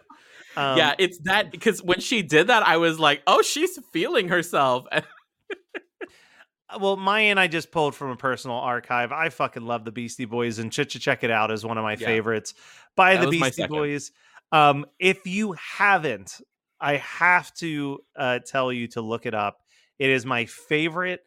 Um, 0.55 0.75
yeah, 0.75 0.95
it's 0.97 1.19
that 1.25 1.51
because 1.51 1.83
when 1.83 1.99
she 1.99 2.23
did 2.23 2.47
that, 2.47 2.65
I 2.65 2.77
was 2.77 2.99
like, 2.99 3.21
"Oh, 3.27 3.43
she's 3.43 3.77
feeling 3.93 4.29
herself." 4.29 4.87
well, 6.81 6.97
Maya 6.97 7.25
and 7.25 7.39
I 7.39 7.45
just 7.45 7.69
pulled 7.69 7.93
from 7.93 8.09
a 8.09 8.15
personal 8.15 8.57
archive. 8.57 9.11
I 9.11 9.29
fucking 9.29 9.61
love 9.67 9.85
the 9.85 9.91
Beastie 9.91 10.25
Boys, 10.25 10.57
and 10.57 10.71
Ch- 10.71 10.87
check 10.99 11.23
it 11.23 11.29
out 11.29 11.51
is 11.51 11.63
one 11.63 11.77
of 11.77 11.83
my 11.83 11.91
Yeah. 11.91 12.07
favorites 12.07 12.55
by 12.95 13.17
That 13.17 13.25
the 13.25 13.29
Beastie. 13.29 13.67
Boys. 13.67 14.11
Um, 14.51 14.87
if 14.97 15.27
you 15.27 15.51
haven't 15.51 16.41
I 16.79 16.97
have 16.97 17.53
to 17.55 17.99
uh, 18.15 18.39
tell 18.45 18.71
you 18.71 18.87
to 18.89 19.01
look 19.01 19.25
it 19.25 19.33
up. 19.33 19.59
It 19.99 20.09
is 20.09 20.25
my 20.25 20.45
favorite 20.45 21.21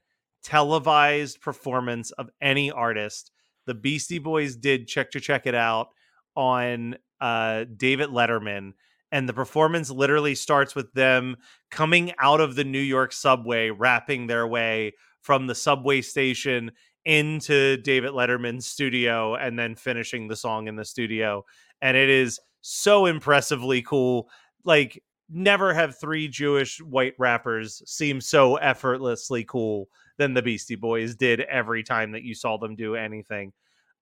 televised 0.44 1.40
performance 1.40 2.12
of 2.12 2.30
any 2.40 2.70
artist. 2.70 3.32
The 3.70 3.74
Beastie 3.74 4.18
Boys 4.18 4.56
did 4.56 4.88
check 4.88 5.12
to 5.12 5.20
check 5.20 5.46
it 5.46 5.54
out 5.54 5.90
on 6.34 6.96
uh, 7.20 7.66
David 7.76 8.08
Letterman, 8.10 8.72
and 9.12 9.28
the 9.28 9.32
performance 9.32 9.90
literally 9.90 10.34
starts 10.34 10.74
with 10.74 10.92
them 10.92 11.36
coming 11.70 12.12
out 12.18 12.40
of 12.40 12.56
the 12.56 12.64
New 12.64 12.80
York 12.80 13.12
subway, 13.12 13.70
rapping 13.70 14.26
their 14.26 14.44
way 14.44 14.94
from 15.20 15.46
the 15.46 15.54
subway 15.54 16.00
station 16.00 16.72
into 17.04 17.76
David 17.76 18.10
Letterman's 18.10 18.66
studio, 18.66 19.36
and 19.36 19.56
then 19.56 19.76
finishing 19.76 20.26
the 20.26 20.34
song 20.34 20.66
in 20.66 20.74
the 20.74 20.84
studio. 20.84 21.44
And 21.80 21.96
it 21.96 22.10
is 22.10 22.40
so 22.62 23.06
impressively 23.06 23.82
cool. 23.82 24.28
Like, 24.64 25.00
never 25.28 25.72
have 25.72 25.96
three 25.96 26.26
Jewish 26.26 26.80
white 26.80 27.14
rappers 27.16 27.84
seem 27.86 28.20
so 28.20 28.56
effortlessly 28.56 29.44
cool 29.44 29.88
than 30.20 30.34
the 30.34 30.42
Beastie 30.42 30.76
Boys 30.76 31.16
did 31.16 31.40
every 31.40 31.82
time 31.82 32.12
that 32.12 32.22
you 32.22 32.34
saw 32.34 32.56
them 32.58 32.76
do 32.76 32.94
anything. 32.94 33.52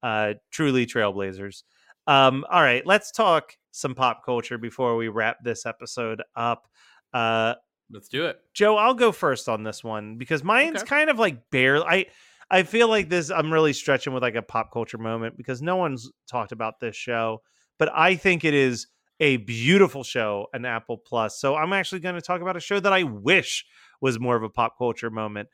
Uh, 0.03 0.35
truly 0.51 0.85
trailblazers. 0.85 1.63
Um, 2.07 2.45
all 2.51 2.61
right, 2.63 2.85
let's 2.87 3.11
talk 3.11 3.57
some 3.71 3.95
pop 3.95 4.25
culture 4.25 4.59
before 4.59 4.97
we 4.97 5.09
wrap 5.09 5.39
this 5.43 5.65
episode 5.65 6.23
up. 6.37 6.69
Uh, 7.13 7.55
Let's 7.91 8.09
do 8.09 8.27
it. 8.27 8.39
Joe, 8.53 8.77
I'll 8.77 8.93
go 8.93 9.13
first 9.13 9.49
on 9.49 9.63
this 9.63 9.83
one 9.83 10.19
because 10.19 10.45
mine's 10.45 10.83
Okay. 10.83 10.87
kind 10.87 11.09
of 11.11 11.19
like 11.19 11.51
barely. 11.51 11.87
I 11.87 12.07
I 12.51 12.63
feel 12.65 12.89
like 12.89 13.09
this. 13.09 13.31
I'm 13.31 13.51
really 13.53 13.73
stretching 13.73 14.13
with 14.13 14.23
like 14.23 14.35
a 14.35 14.43
pop 14.43 14.73
culture 14.73 14.99
moment 14.99 15.37
because 15.39 15.63
no 15.63 15.77
one's 15.77 16.11
talked 16.31 16.53
about 16.53 16.81
this 16.81 16.97
show, 16.97 17.41
but 17.79 17.91
I 17.95 18.15
think 18.17 18.45
it 18.45 18.53
is 18.55 18.89
a 19.21 19.39
beautiful 19.39 20.05
show 20.05 20.47
an 20.53 20.65
Apple 20.67 20.99
Plus. 20.99 21.41
So 21.41 21.55
I'm 21.57 21.73
actually 21.73 22.01
going 22.01 22.15
to 22.15 22.21
talk 22.21 22.41
about 22.43 22.57
a 22.57 22.61
show 22.61 22.79
that 22.79 22.93
I 22.93 23.03
wish 23.05 23.65
was 24.01 24.21
more 24.21 24.37
of 24.37 24.43
a 24.43 24.49
pop 24.51 24.77
culture 24.79 25.11
moment. 25.11 25.49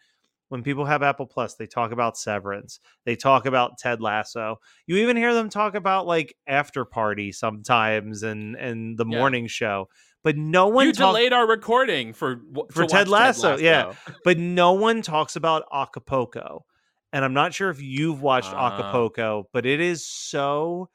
When 0.49 0.63
people 0.63 0.85
have 0.85 1.03
Apple 1.03 1.27
Plus, 1.27 1.55
they 1.55 1.67
talk 1.67 1.91
about 1.91 2.17
Severance. 2.19 2.79
They 3.05 3.17
talk 3.17 3.47
about 3.47 3.79
Ted 3.79 4.01
Lasso. 4.01 4.61
You 4.87 4.97
even 4.99 5.17
hear 5.17 5.35
them 5.35 5.49
talk 5.49 5.75
about 5.75 6.07
like 6.07 6.37
After 6.47 6.85
Party 6.85 7.33
sometimes 7.33 8.23
and 8.23 8.55
and 8.57 8.97
the 8.99 9.07
Yeah. 9.09 9.19
morning 9.19 9.47
show. 9.47 9.89
But 10.23 10.37
no 10.37 10.69
one 10.69 10.87
You 10.87 10.93
talk- 10.93 11.11
delayed 11.15 11.33
our 11.33 11.47
recording 11.47 12.13
for 12.13 12.41
For 12.71 12.83
to 12.83 12.89
Ted 12.89 13.09
Lasso, 13.09 13.59
yeah. 13.59 13.95
but 14.25 14.39
no 14.39 14.73
one 14.73 15.03
talks 15.03 15.37
about 15.37 15.65
Acapulco. 15.73 16.65
And 17.13 17.25
I'm 17.25 17.35
not 17.35 17.55
sure 17.55 17.71
if 17.71 17.81
you've 17.81 18.21
watched 18.23 18.53
Ah. 18.53 18.73
Acapulco, 18.75 19.49
but 19.53 19.65
it 19.67 19.81
is 19.81 20.07
so 20.07 20.89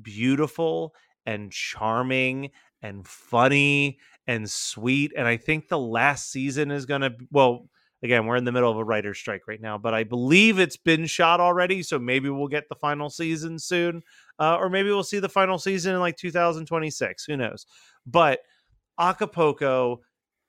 beautiful 0.00 0.94
and 1.26 1.50
charming 1.52 2.50
and 2.82 3.06
funny 3.06 3.98
and 4.26 4.48
sweet. 4.50 5.12
And 5.16 5.26
I 5.26 5.36
think 5.36 5.68
the 5.68 5.78
last 5.78 6.30
season 6.30 6.70
is 6.70 6.86
going 6.86 7.00
to, 7.02 7.14
well, 7.30 7.68
again, 8.02 8.26
we're 8.26 8.36
in 8.36 8.44
the 8.44 8.52
middle 8.52 8.70
of 8.70 8.76
a 8.76 8.84
writer's 8.84 9.18
strike 9.18 9.48
right 9.48 9.60
now, 9.60 9.76
but 9.78 9.94
I 9.94 10.04
believe 10.04 10.58
it's 10.58 10.76
been 10.76 11.06
shot 11.06 11.40
already. 11.40 11.82
So 11.82 11.98
maybe 11.98 12.28
we'll 12.30 12.48
get 12.48 12.68
the 12.68 12.74
final 12.76 13.10
season 13.10 13.58
soon. 13.58 14.02
Uh, 14.38 14.56
or 14.56 14.68
maybe 14.70 14.88
we'll 14.88 15.02
see 15.02 15.18
the 15.18 15.28
final 15.28 15.58
season 15.58 15.94
in 15.94 16.00
like 16.00 16.16
2026. 16.16 17.24
Who 17.26 17.36
knows? 17.36 17.66
But 18.06 18.40
Acapulco, 18.98 20.00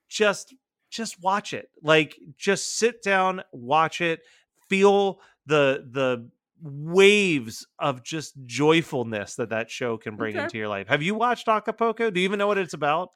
just 0.09 0.53
just 0.89 1.21
watch 1.21 1.53
it. 1.53 1.69
Like 1.83 2.17
just 2.38 2.77
sit 2.77 3.01
down, 3.03 3.43
watch 3.51 4.01
it, 4.01 4.21
feel 4.69 5.21
the 5.45 5.88
the 5.91 6.29
waves 6.62 7.65
of 7.79 8.03
just 8.03 8.33
joyfulness 8.45 9.35
that 9.35 9.49
that 9.49 9.69
show 9.69 9.97
can 9.97 10.15
bring 10.15 10.35
Okay. 10.35 10.43
into 10.43 10.57
your 10.57 10.67
life. 10.67 10.88
Have 10.88 11.01
you 11.01 11.15
watched 11.15 11.47
Acapulco? 11.47 12.09
Do 12.09 12.19
you 12.19 12.25
even 12.25 12.38
know 12.39 12.47
what 12.47 12.57
it's 12.57 12.73
about? 12.73 13.09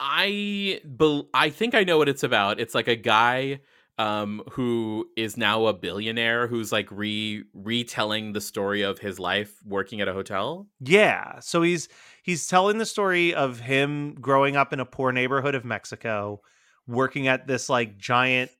I- 0.00 0.80
bel 0.84 1.28
I 1.34 1.50
think 1.50 1.74
I 1.74 1.84
know 1.84 1.98
what 1.98 2.08
it's 2.08 2.22
about. 2.22 2.60
It's 2.60 2.74
like 2.74 2.88
a 2.88 2.96
guy 2.96 3.60
um 3.98 4.42
who 4.50 5.06
is 5.16 5.36
now 5.36 5.66
a 5.66 5.72
billionaire 5.74 6.46
who's 6.46 6.72
like 6.72 6.88
re 6.90 7.44
retelling 7.52 8.32
the 8.32 8.40
story 8.40 8.82
of 8.82 8.98
his 8.98 9.18
life 9.18 9.54
working 9.64 10.00
at 10.00 10.08
a 10.08 10.12
hotel. 10.12 10.66
Yeah. 10.80 11.40
So 11.40 11.62
he's 11.62 11.88
he's 12.22 12.46
telling 12.46 12.78
the 12.78 12.86
story 12.86 13.34
of 13.34 13.60
him 13.60 14.14
growing 14.14 14.56
up 14.56 14.72
in 14.72 14.80
a 14.80 14.86
poor 14.86 15.12
neighborhood 15.12 15.54
of 15.54 15.64
Mexico, 15.64 16.40
working 16.86 17.28
at 17.28 17.46
this 17.46 17.68
like 17.68 17.98
giant 17.98 18.50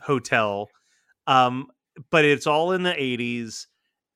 hotel. 0.00 0.70
Um, 1.26 1.68
but 2.10 2.24
it's 2.24 2.46
all 2.46 2.72
in 2.72 2.82
the 2.82 2.94
80s. 2.94 3.66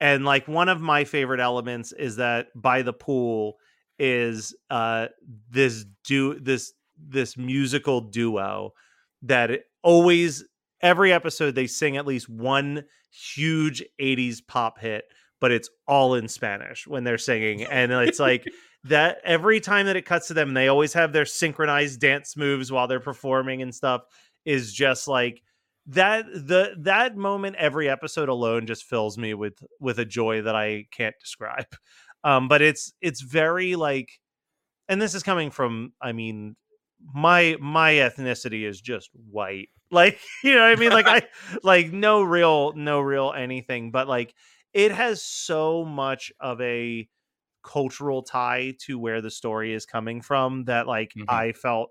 And 0.00 0.24
like 0.24 0.48
one 0.48 0.68
of 0.68 0.80
my 0.80 1.04
favorite 1.04 1.40
elements 1.40 1.92
is 1.92 2.16
that 2.16 2.48
by 2.54 2.82
the 2.82 2.92
pool 2.92 3.59
is 3.98 4.54
uh 4.70 5.06
this 5.50 5.85
do 6.04 6.38
this 6.38 6.72
this 6.98 7.37
musical 7.37 8.00
duo 8.00 8.72
that 9.22 9.50
always 9.82 10.44
every 10.82 11.12
episode 11.12 11.54
they 11.54 11.66
sing 11.66 11.96
at 11.96 12.06
least 12.06 12.28
one 12.28 12.85
huge 13.11 13.82
80s 14.00 14.40
pop 14.46 14.78
hit 14.78 15.04
but 15.40 15.52
it's 15.52 15.68
all 15.87 16.14
in 16.14 16.28
Spanish 16.28 16.87
when 16.87 17.04
they're 17.04 17.18
singing. 17.18 17.66
And 17.70 17.92
it's 17.92 18.18
like 18.18 18.44
that 18.85 19.18
every 19.24 19.61
time 19.61 19.87
that 19.87 19.96
it 19.96 20.02
cuts 20.06 20.28
to 20.28 20.35
them, 20.35 20.54
they 20.54 20.68
always 20.68 20.92
have 20.94 21.12
their 21.12 21.26
synchronized 21.26 22.00
dance 22.00 22.37
moves 22.37 22.72
while 22.72 22.87
they're 22.87 23.00
performing 23.00 23.62
and 23.62 23.74
stuff 23.74 24.02
is 24.44 24.72
just 24.72 25.09
like 25.09 25.42
that 25.88 26.24
the 26.32 26.74
that 26.78 27.16
moment 27.16 27.56
every 27.56 27.88
episode 27.88 28.28
alone 28.28 28.66
just 28.66 28.85
fills 28.85 29.16
me 29.18 29.35
with 29.35 29.62
with 29.80 29.98
a 29.98 30.04
joy 30.04 30.42
that 30.42 30.56
I 30.56 30.87
can't 30.90 31.14
describe. 31.20 31.66
Um 32.26 32.48
but 32.48 32.60
it's 32.62 32.92
it's 33.00 33.22
very 33.22 33.76
like 33.76 34.10
and 34.88 35.00
this 35.00 35.14
is 35.14 35.22
coming 35.22 35.50
from 35.50 35.92
I 36.00 36.12
mean 36.12 36.56
my 37.14 37.56
my 37.60 37.92
ethnicity 37.94 38.64
is 38.68 38.80
just 38.80 39.10
white. 39.30 39.68
Like, 39.92 40.18
you 40.42 40.52
know 40.52 40.62
what 40.62 40.72
I 40.72 40.74
mean? 40.76 40.90
Like 40.90 41.06
I 41.06 41.22
like 41.62 41.92
no 41.92 42.22
real 42.22 42.72
no 42.74 43.00
real 43.00 43.32
anything, 43.32 43.92
but 43.92 44.08
like 44.08 44.34
it 44.74 44.90
has 44.90 45.22
so 45.22 45.84
much 45.84 46.32
of 46.40 46.60
a 46.60 47.08
cultural 47.62 48.22
tie 48.22 48.74
to 48.86 48.98
where 48.98 49.20
the 49.20 49.30
story 49.30 49.72
is 49.74 49.86
coming 49.86 50.22
from 50.22 50.64
that 50.64 50.88
like 50.88 51.12
Mhm. 51.16 51.24
I 51.28 51.52
felt 51.52 51.90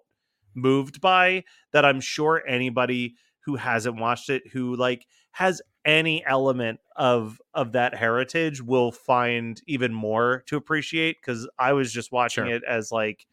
moved 0.56 1.02
by 1.02 1.46
that 1.74 1.86
I'm 1.86 2.02
sure 2.02 2.44
anybody 2.48 3.16
who 3.46 3.56
hasn't 3.58 4.00
watched 4.00 4.30
it 4.30 4.44
who 4.54 4.76
like 4.76 5.06
has 5.32 5.62
any 5.86 6.26
element 6.26 6.80
of 6.96 7.40
of 7.54 7.74
that 7.74 7.94
heritage 7.96 8.62
will 8.62 8.92
find 8.92 9.62
even 9.68 9.94
more 9.94 10.44
to 10.48 10.58
appreciate 10.58 11.22
cuz 11.22 11.48
I 11.60 11.74
was 11.74 11.92
just 11.94 12.12
watching 12.12 12.46
Sure. 12.46 12.56
it 12.56 12.64
as 12.64 12.92
like 12.92 13.26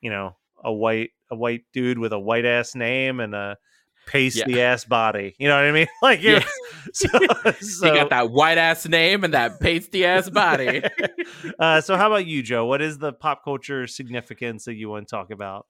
you 0.00 0.10
know 0.10 0.36
a 0.62 0.72
white 0.72 1.10
a 1.30 1.36
white 1.36 1.62
dude 1.72 1.98
with 1.98 2.12
a 2.12 2.18
white 2.18 2.44
ass 2.44 2.74
name 2.74 3.20
and 3.20 3.34
a 3.34 3.56
pasty 4.06 4.60
ass 4.60 4.84
body 4.84 5.34
you 5.38 5.48
know 5.48 5.56
what 5.56 5.64
I 5.64 5.72
mean 5.72 5.86
like 6.02 6.20
it 6.22 6.42
Yeah. 6.42 6.48
so, 6.92 7.08
so 7.60 7.94
got 7.94 8.10
that 8.10 8.30
white 8.30 8.58
ass 8.58 8.86
name 8.86 9.24
and 9.24 9.32
that 9.32 9.58
pasty 9.60 10.04
ass 10.04 10.28
body. 10.28 10.82
uh, 11.58 11.80
so 11.80 11.96
how 11.96 12.08
about 12.08 12.26
you, 12.26 12.42
Joe? 12.42 12.66
What 12.66 12.82
is 12.82 12.98
the 12.98 13.14
pop 13.14 13.42
culture 13.42 13.86
significance 13.86 14.66
that 14.66 14.74
you 14.74 14.90
want 14.90 15.08
to 15.08 15.10
talk 15.10 15.30
about? 15.30 15.66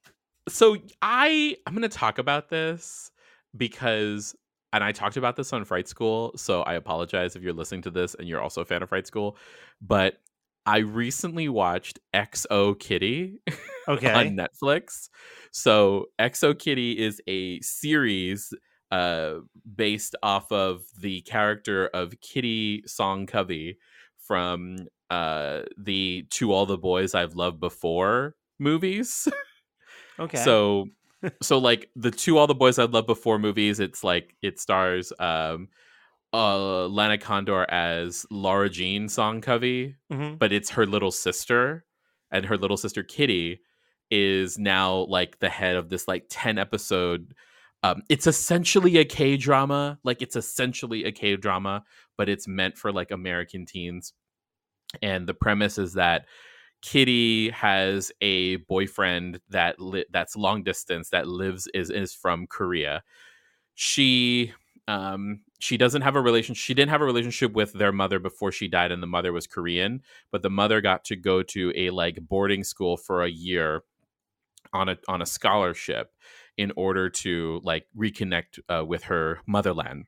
so 0.48 0.76
I 1.00 1.56
I'm 1.66 1.74
gonna 1.74 1.88
talk 1.88 2.18
about 2.18 2.48
this 2.50 3.10
because 3.56 4.34
and 4.74 4.82
I 4.84 4.92
talked 4.92 5.16
about 5.16 5.36
this 5.36 5.52
on 5.52 5.64
Fright 5.64 5.88
School, 5.88 6.32
so 6.36 6.62
I 6.62 6.74
apologize 6.74 7.36
if 7.36 7.42
you're 7.42 7.52
listening 7.52 7.82
to 7.82 7.90
this 7.90 8.14
and 8.14 8.28
you're 8.28 8.40
also 8.40 8.60
a 8.60 8.64
fan 8.64 8.82
of 8.82 8.88
Fright 8.88 9.06
School. 9.06 9.36
But 9.80 10.14
I 10.66 10.78
recently 10.78 11.48
watched 11.48 12.00
XO 12.12 12.78
Kitty 12.78 13.38
Okay. 13.88 14.12
on 14.12 14.36
Netflix. 14.36 15.08
So 15.52 16.06
XO 16.18 16.58
Kitty 16.58 16.98
is 16.98 17.20
a 17.26 17.60
series 17.60 18.52
uh 18.90 19.36
based 19.76 20.14
off 20.22 20.50
of 20.52 20.82
the 20.98 21.20
character 21.22 21.86
of 21.88 22.20
Kitty 22.20 22.82
Song 22.86 23.26
Covey 23.26 23.78
from 24.18 24.76
uh 25.10 25.62
the 25.78 26.26
To 26.30 26.52
All 26.52 26.66
the 26.66 26.78
Boys 26.78 27.14
I've 27.14 27.34
Loved 27.34 27.60
Before 27.60 28.34
movies. 28.58 29.28
Okay. 30.18 30.38
So 30.38 30.86
so 31.42 31.58
like 31.58 31.90
the 31.96 32.10
to 32.10 32.38
all 32.38 32.46
the 32.46 32.54
boys 32.54 32.78
I'd 32.78 32.90
love 32.92 33.06
before 33.06 33.38
movies, 33.38 33.80
it's 33.80 34.02
like 34.04 34.34
it 34.42 34.60
stars 34.60 35.12
um 35.18 35.68
uh 36.32 36.86
Lana 36.88 37.18
Condor 37.18 37.64
as 37.70 38.26
Lara 38.30 38.68
Jean 38.70 39.08
Song 39.08 39.40
Covey, 39.40 39.96
Mhm. 40.12 40.38
but 40.38 40.52
it's 40.52 40.70
her 40.70 40.86
little 40.86 41.10
sister, 41.12 41.84
and 42.30 42.46
her 42.46 42.56
little 42.56 42.76
sister 42.76 43.02
Kitty 43.02 43.60
is 44.10 44.58
now 44.58 45.06
like 45.08 45.38
the 45.38 45.48
head 45.48 45.76
of 45.76 45.88
this 45.88 46.06
like 46.08 46.26
10 46.28 46.58
episode 46.58 47.34
um 47.82 48.02
it's 48.08 48.26
essentially 48.26 48.96
a 48.98 49.04
K 49.04 49.36
drama, 49.36 49.98
like 50.04 50.22
it's 50.22 50.36
essentially 50.36 51.04
a 51.04 51.12
K 51.12 51.36
drama, 51.36 51.84
but 52.18 52.28
it's 52.28 52.48
meant 52.48 52.76
for 52.78 52.92
like 52.92 53.10
American 53.10 53.66
teens. 53.66 54.12
And 55.02 55.26
the 55.26 55.34
premise 55.34 55.76
is 55.78 55.94
that 55.94 56.26
Kitty 56.84 57.48
has 57.48 58.12
a 58.20 58.56
boyfriend 58.56 59.40
that 59.48 59.80
li- 59.80 60.04
that's 60.12 60.36
long 60.36 60.62
distance 60.62 61.08
that 61.08 61.26
lives 61.26 61.66
is 61.72 61.88
is 61.88 62.12
from 62.12 62.46
Korea. 62.46 63.02
She 63.74 64.52
um 64.86 65.40
she 65.58 65.78
doesn't 65.78 66.02
have 66.02 66.14
a 66.14 66.20
relation 66.20 66.54
she 66.54 66.74
didn't 66.74 66.90
have 66.90 67.00
a 67.00 67.06
relationship 67.06 67.54
with 67.54 67.72
their 67.72 67.90
mother 67.90 68.18
before 68.18 68.52
she 68.52 68.68
died 68.68 68.92
and 68.92 69.02
the 69.02 69.06
mother 69.06 69.32
was 69.32 69.46
Korean, 69.46 70.02
but 70.30 70.42
the 70.42 70.50
mother 70.50 70.82
got 70.82 71.06
to 71.06 71.16
go 71.16 71.42
to 71.44 71.72
a 71.74 71.88
like 71.88 72.18
boarding 72.20 72.62
school 72.62 72.98
for 72.98 73.22
a 73.22 73.30
year 73.30 73.82
on 74.74 74.90
a 74.90 74.98
on 75.08 75.22
a 75.22 75.26
scholarship 75.26 76.12
in 76.58 76.70
order 76.76 77.08
to 77.08 77.62
like 77.64 77.86
reconnect 77.96 78.58
uh, 78.68 78.84
with 78.84 79.04
her 79.04 79.40
motherland. 79.46 80.04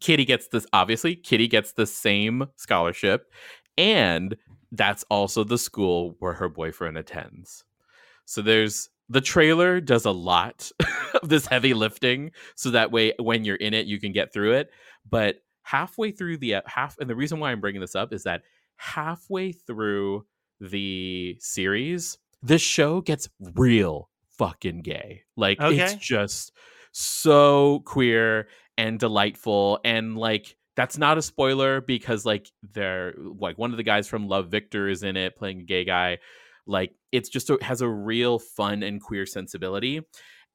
Kitty 0.00 0.24
gets 0.24 0.48
this 0.48 0.66
obviously 0.72 1.14
Kitty 1.14 1.46
gets 1.46 1.72
the 1.72 1.84
same 1.86 2.46
scholarship 2.56 3.30
and 3.76 4.36
that's 4.76 5.04
also 5.10 5.44
the 5.44 5.58
school 5.58 6.16
where 6.18 6.32
her 6.32 6.48
boyfriend 6.48 6.98
attends. 6.98 7.64
So 8.24 8.42
there's 8.42 8.88
the 9.08 9.20
trailer 9.20 9.80
does 9.80 10.04
a 10.04 10.10
lot 10.10 10.70
of 11.22 11.28
this 11.28 11.46
heavy 11.46 11.74
lifting 11.74 12.30
so 12.54 12.70
that 12.70 12.90
way 12.90 13.12
when 13.18 13.44
you're 13.44 13.56
in 13.56 13.74
it 13.74 13.86
you 13.86 14.00
can 14.00 14.12
get 14.12 14.32
through 14.32 14.54
it, 14.54 14.70
but 15.08 15.36
halfway 15.62 16.10
through 16.10 16.38
the 16.38 16.56
half 16.66 16.98
and 16.98 17.08
the 17.08 17.16
reason 17.16 17.38
why 17.38 17.50
I'm 17.50 17.60
bringing 17.60 17.80
this 17.80 17.94
up 17.94 18.12
is 18.12 18.24
that 18.24 18.42
halfway 18.76 19.52
through 19.52 20.24
the 20.60 21.36
series 21.40 22.18
this 22.42 22.62
show 22.62 23.00
gets 23.00 23.28
real 23.54 24.10
fucking 24.36 24.82
gay. 24.82 25.22
Like 25.36 25.58
it's 25.60 25.94
just 25.94 26.52
so 26.92 27.80
queer 27.84 28.48
and 28.76 28.98
delightful 28.98 29.80
and 29.84 30.16
like 30.16 30.56
that's 30.76 30.98
not 30.98 31.18
a 31.18 31.22
spoiler 31.22 31.80
because 31.80 32.24
like 32.26 32.50
they're 32.72 33.14
like 33.16 33.58
one 33.58 33.70
of 33.70 33.76
the 33.76 33.82
guys 33.82 34.08
from 34.08 34.28
Love 34.28 34.48
Victor 34.50 34.88
is 34.88 35.02
in 35.02 35.16
it 35.16 35.36
playing 35.36 35.60
a 35.60 35.64
gay 35.64 35.84
guy. 35.84 36.18
Like 36.66 36.94
it's 37.12 37.28
just 37.28 37.50
a, 37.50 37.58
has 37.62 37.80
a 37.80 37.88
real 37.88 38.38
fun 38.38 38.82
and 38.82 39.00
queer 39.00 39.26
sensibility 39.26 40.02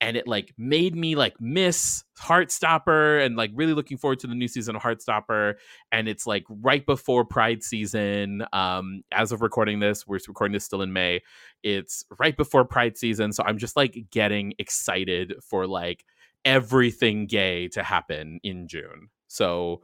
and 0.01 0.15
it 0.15 0.27
like 0.27 0.53
made 0.57 0.95
me 0.95 1.15
like 1.15 1.39
miss 1.39 2.03
Heartstopper 2.19 3.23
and 3.23 3.35
like 3.35 3.51
really 3.53 3.73
looking 3.73 3.97
forward 3.97 4.19
to 4.19 4.27
the 4.27 4.35
new 4.35 4.47
season 4.47 4.75
of 4.75 4.81
Heartstopper 4.81 5.55
and 5.91 6.07
it's 6.07 6.25
like 6.25 6.45
right 6.49 6.85
before 6.85 7.25
Pride 7.25 7.63
season 7.63 8.45
um 8.53 9.03
as 9.11 9.31
of 9.31 9.41
recording 9.41 9.79
this 9.79 10.07
we're 10.07 10.19
recording 10.27 10.53
this 10.53 10.65
still 10.65 10.81
in 10.81 10.93
May 10.93 11.21
it's 11.63 12.05
right 12.17 12.35
before 12.35 12.65
Pride 12.65 12.97
season 12.97 13.33
so 13.33 13.43
I'm 13.45 13.57
just 13.57 13.75
like 13.75 14.05
getting 14.11 14.53
excited 14.57 15.35
for 15.43 15.67
like 15.67 16.05
everything 16.45 17.25
gay 17.25 17.67
to 17.69 17.83
happen 17.83 18.39
in 18.43 18.67
June 18.67 19.09
so 19.27 19.81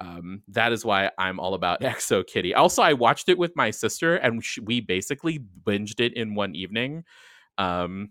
um, 0.00 0.42
that 0.48 0.72
is 0.72 0.84
why 0.84 1.10
I'm 1.18 1.38
all 1.38 1.54
about 1.54 1.80
XO 1.82 2.26
Kitty. 2.26 2.54
Also, 2.54 2.82
I 2.82 2.94
watched 2.94 3.28
it 3.28 3.38
with 3.38 3.54
my 3.54 3.70
sister, 3.70 4.16
and 4.16 4.42
we 4.62 4.80
basically 4.80 5.38
binged 5.38 6.00
it 6.00 6.14
in 6.14 6.34
one 6.34 6.54
evening. 6.54 7.04
Um, 7.58 8.10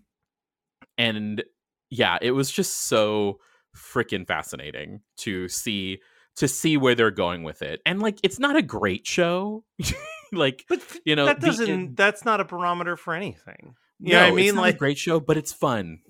and 0.96 1.42
yeah, 1.90 2.18
it 2.22 2.30
was 2.30 2.50
just 2.50 2.86
so 2.86 3.40
freaking 3.76 4.26
fascinating 4.26 5.00
to 5.18 5.48
see 5.48 6.00
to 6.36 6.46
see 6.48 6.76
where 6.76 6.94
they're 6.94 7.10
going 7.10 7.42
with 7.42 7.60
it. 7.60 7.80
And 7.84 8.00
like, 8.00 8.18
it's 8.22 8.38
not 8.38 8.56
a 8.56 8.62
great 8.62 9.06
show, 9.06 9.64
like 10.32 10.64
But 10.68 10.80
you 11.04 11.16
know 11.16 11.26
that 11.26 11.40
doesn't. 11.40 11.96
that's 11.96 12.24
not 12.24 12.40
a 12.40 12.44
barometer 12.44 12.96
for 12.96 13.14
anything. 13.14 13.74
You 13.98 14.12
no, 14.12 14.20
know 14.20 14.24
I 14.26 14.28
it's 14.28 14.36
mean? 14.36 14.54
Like 14.54 14.78
great 14.78 14.96
show, 14.98 15.18
but 15.20 15.36
it's 15.36 15.52
fun. 15.52 16.00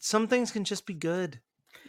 some 0.00 0.28
things 0.28 0.52
can 0.52 0.64
just 0.64 0.86
be 0.86 0.94
good. 0.94 1.40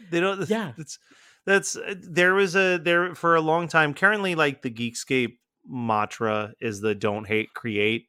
They 0.09 0.19
don't. 0.19 0.49
Yeah. 0.49 0.73
It's 0.77 0.97
that's 1.45 1.75
uh, 1.75 1.95
there 1.99 2.33
was 2.33 2.55
a 2.55 2.77
there 2.77 3.15
for 3.15 3.35
a 3.35 3.41
long 3.41 3.67
time. 3.67 3.93
Currently, 3.93 4.35
like 4.35 4.61
the 4.61 4.71
Geekscape 4.71 5.37
mantra 5.67 6.53
is 6.61 6.81
the 6.81 6.95
"Don't 6.95 7.25
hate, 7.27 7.53
create." 7.53 8.07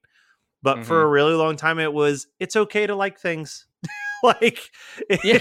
But 0.62 0.84
for 0.84 1.02
Mm-hmm. 1.02 1.02
a 1.02 1.08
really 1.08 1.34
long 1.34 1.56
time, 1.56 1.78
it 1.78 1.92
was 1.92 2.26
it's 2.40 2.56
okay 2.56 2.86
to 2.86 2.94
like 2.94 3.18
things. 3.18 3.66
like, 4.22 4.70
Yeah, 5.22 5.38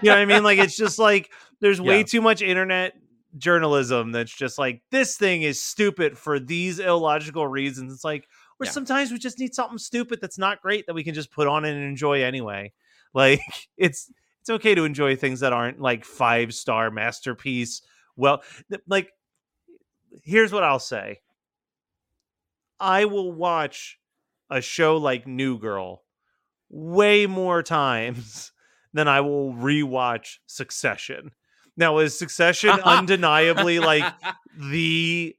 you 0.00 0.10
know 0.10 0.14
what 0.14 0.18
I 0.18 0.24
mean? 0.24 0.42
Like 0.42 0.58
it's 0.58 0.76
just 0.76 0.98
like 0.98 1.30
there's 1.60 1.80
way 1.80 1.98
Yeah. 1.98 2.04
too 2.04 2.20
much 2.20 2.42
internet 2.42 2.94
journalism 3.38 4.12
that's 4.12 4.34
just 4.34 4.58
like 4.58 4.82
this 4.90 5.16
thing 5.16 5.42
is 5.42 5.62
stupid 5.62 6.16
for 6.18 6.38
these 6.40 6.78
illogical 6.78 7.46
reasons. 7.46 7.92
It's 7.92 8.04
like, 8.04 8.26
or 8.58 8.66
Yeah. 8.66 8.70
sometimes 8.70 9.12
we 9.12 9.18
just 9.18 9.38
need 9.38 9.54
something 9.54 9.78
stupid 9.78 10.20
that's 10.20 10.38
not 10.38 10.62
great 10.62 10.86
that 10.86 10.94
we 10.94 11.04
can 11.04 11.14
just 11.14 11.30
put 11.30 11.46
on 11.46 11.64
and 11.64 11.82
enjoy 11.82 12.22
anyway. 12.22 12.72
Like 13.14 13.40
it's 13.76 14.10
it's 14.46 14.50
okay 14.54 14.76
to 14.76 14.84
enjoy 14.84 15.16
things 15.16 15.40
that 15.40 15.52
aren't 15.52 15.80
like 15.80 16.04
five 16.04 16.54
star 16.54 16.88
masterpiece. 16.88 17.82
Well, 18.14 18.44
th- 18.70 18.80
like 18.86 19.10
here's 20.22 20.52
what 20.52 20.62
I'll 20.62 20.78
say. 20.78 21.18
I 22.78 23.06
will 23.06 23.32
watch 23.32 23.98
a 24.48 24.60
show 24.60 24.98
like 24.98 25.26
New 25.26 25.58
Girl 25.58 26.04
way 26.68 27.26
more 27.26 27.60
times 27.64 28.52
than 28.92 29.08
I 29.08 29.20
will 29.20 29.52
rewatch 29.52 30.36
Succession. 30.46 31.32
Now, 31.76 31.98
is 31.98 32.16
Succession 32.16 32.70
undeniably 32.84 33.80
like 33.80 34.14
the 34.56 35.34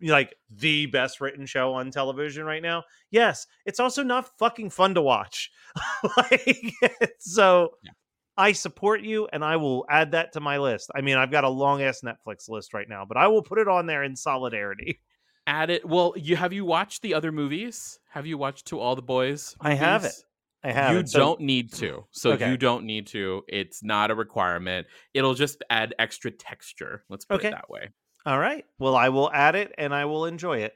like 0.00 0.36
the 0.50 0.86
best 0.86 1.20
written 1.20 1.46
show 1.46 1.74
on 1.74 1.90
television 1.90 2.44
right 2.44 2.62
now? 2.62 2.84
Yes, 3.10 3.44
it's 3.66 3.80
also 3.80 4.04
not 4.04 4.38
fucking 4.38 4.70
fun 4.70 4.94
to 4.94 5.02
watch. 5.02 5.50
like 6.16 6.72
so 7.18 7.70
Yeah. 7.82 7.90
I 8.36 8.52
support 8.52 9.02
you 9.02 9.28
and 9.32 9.44
I 9.44 9.56
will 9.56 9.84
add 9.90 10.12
that 10.12 10.32
to 10.32 10.40
my 10.40 10.58
list. 10.58 10.90
I 10.94 11.00
mean, 11.02 11.16
I've 11.18 11.30
got 11.30 11.44
a 11.44 11.48
long 11.48 11.82
ass 11.82 12.00
Netflix 12.02 12.48
list 12.48 12.72
right 12.72 12.88
now, 12.88 13.04
but 13.04 13.16
I 13.16 13.28
will 13.28 13.42
put 13.42 13.58
it 13.58 13.68
on 13.68 13.86
there 13.86 14.02
in 14.02 14.16
solidarity. 14.16 15.00
Add 15.46 15.70
it. 15.70 15.84
Well, 15.84 16.14
you 16.16 16.36
have 16.36 16.52
you 16.52 16.64
watched 16.64 17.02
the 17.02 17.14
other 17.14 17.32
movies? 17.32 17.98
Have 18.10 18.26
you 18.26 18.38
watched 18.38 18.68
To 18.68 18.78
All 18.78 18.94
the 18.94 19.02
Boys? 19.02 19.56
I 19.60 19.74
have 19.74 20.02
movies? 20.02 20.24
I 20.62 20.70
have 20.70 20.92
you 20.92 20.98
it. 21.00 21.08
So- 21.08 21.18
don't 21.18 21.40
need 21.40 21.72
to. 21.74 22.04
So 22.12 22.32
Okay. 22.32 22.48
you 22.48 22.56
don't 22.56 22.84
need 22.84 23.08
to. 23.08 23.42
It's 23.48 23.82
not 23.82 24.12
a 24.12 24.14
requirement. 24.14 24.86
It'll 25.12 25.34
just 25.34 25.62
add 25.68 25.94
extra 25.98 26.30
texture. 26.30 27.04
Let's 27.10 27.24
put 27.24 27.40
Okay. 27.40 27.48
it 27.48 27.50
that 27.52 27.68
way. 27.68 27.88
All 28.24 28.38
right. 28.38 28.64
Well, 28.78 28.94
I 28.94 29.08
will 29.08 29.32
add 29.32 29.56
it 29.56 29.74
and 29.76 29.92
I 29.92 30.04
will 30.04 30.26
enjoy 30.26 30.58
it. 30.58 30.74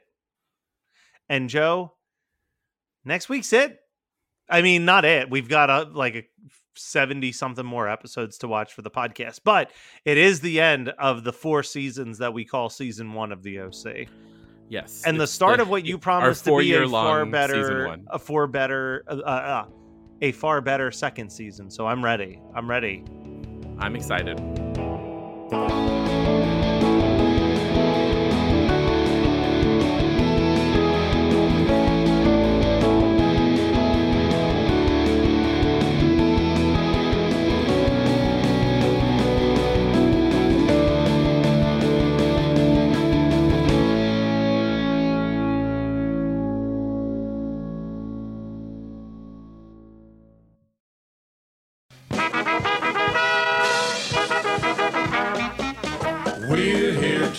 And 1.29 1.49
Joe, 1.49 1.93
next 3.05 3.29
week's 3.29 3.53
it. 3.53 3.79
I 4.49 4.61
mean, 4.61 4.83
not 4.83 5.05
it. 5.05 5.29
We've 5.29 5.47
got 5.47 5.69
a, 5.69 5.83
like 5.89 6.15
a 6.15 6.23
70 6.77 7.31
something 7.31 7.65
more 7.65 7.87
episodes 7.87 8.37
to 8.39 8.47
watch 8.47 8.73
for 8.73 8.81
the 8.81 8.91
podcast, 8.91 9.41
but 9.43 9.71
it 10.05 10.17
is 10.17 10.39
the 10.41 10.59
end 10.59 10.89
of 10.99 11.23
the 11.23 11.33
four 11.33 11.63
seasons 11.63 12.17
that 12.19 12.33
we 12.33 12.45
call 12.45 12.69
season 12.69 13.13
one 13.13 13.31
of 13.31 13.43
the 13.43 13.59
OC. 13.59 14.07
Yes. 14.69 15.03
And 15.05 15.19
the 15.19 15.27
start 15.27 15.59
of 15.59 15.69
what 15.69 15.85
you 15.85 15.97
promised 15.97 16.45
to 16.45 16.57
be 16.57 16.73
a 16.73 16.87
far 16.87 17.25
better, 17.25 17.87
one. 17.87 18.07
a 18.07 18.19
far 18.19 18.47
better, 18.47 19.03
uh, 19.07 19.13
uh, 19.21 19.65
a 20.21 20.31
far 20.33 20.61
better 20.61 20.91
second 20.91 21.29
season. 21.29 21.69
So 21.69 21.87
I'm 21.87 22.03
ready. 22.03 22.41
I'm 22.53 22.69
ready. 22.69 23.03
I'm 23.79 23.95
excited. 23.95 24.37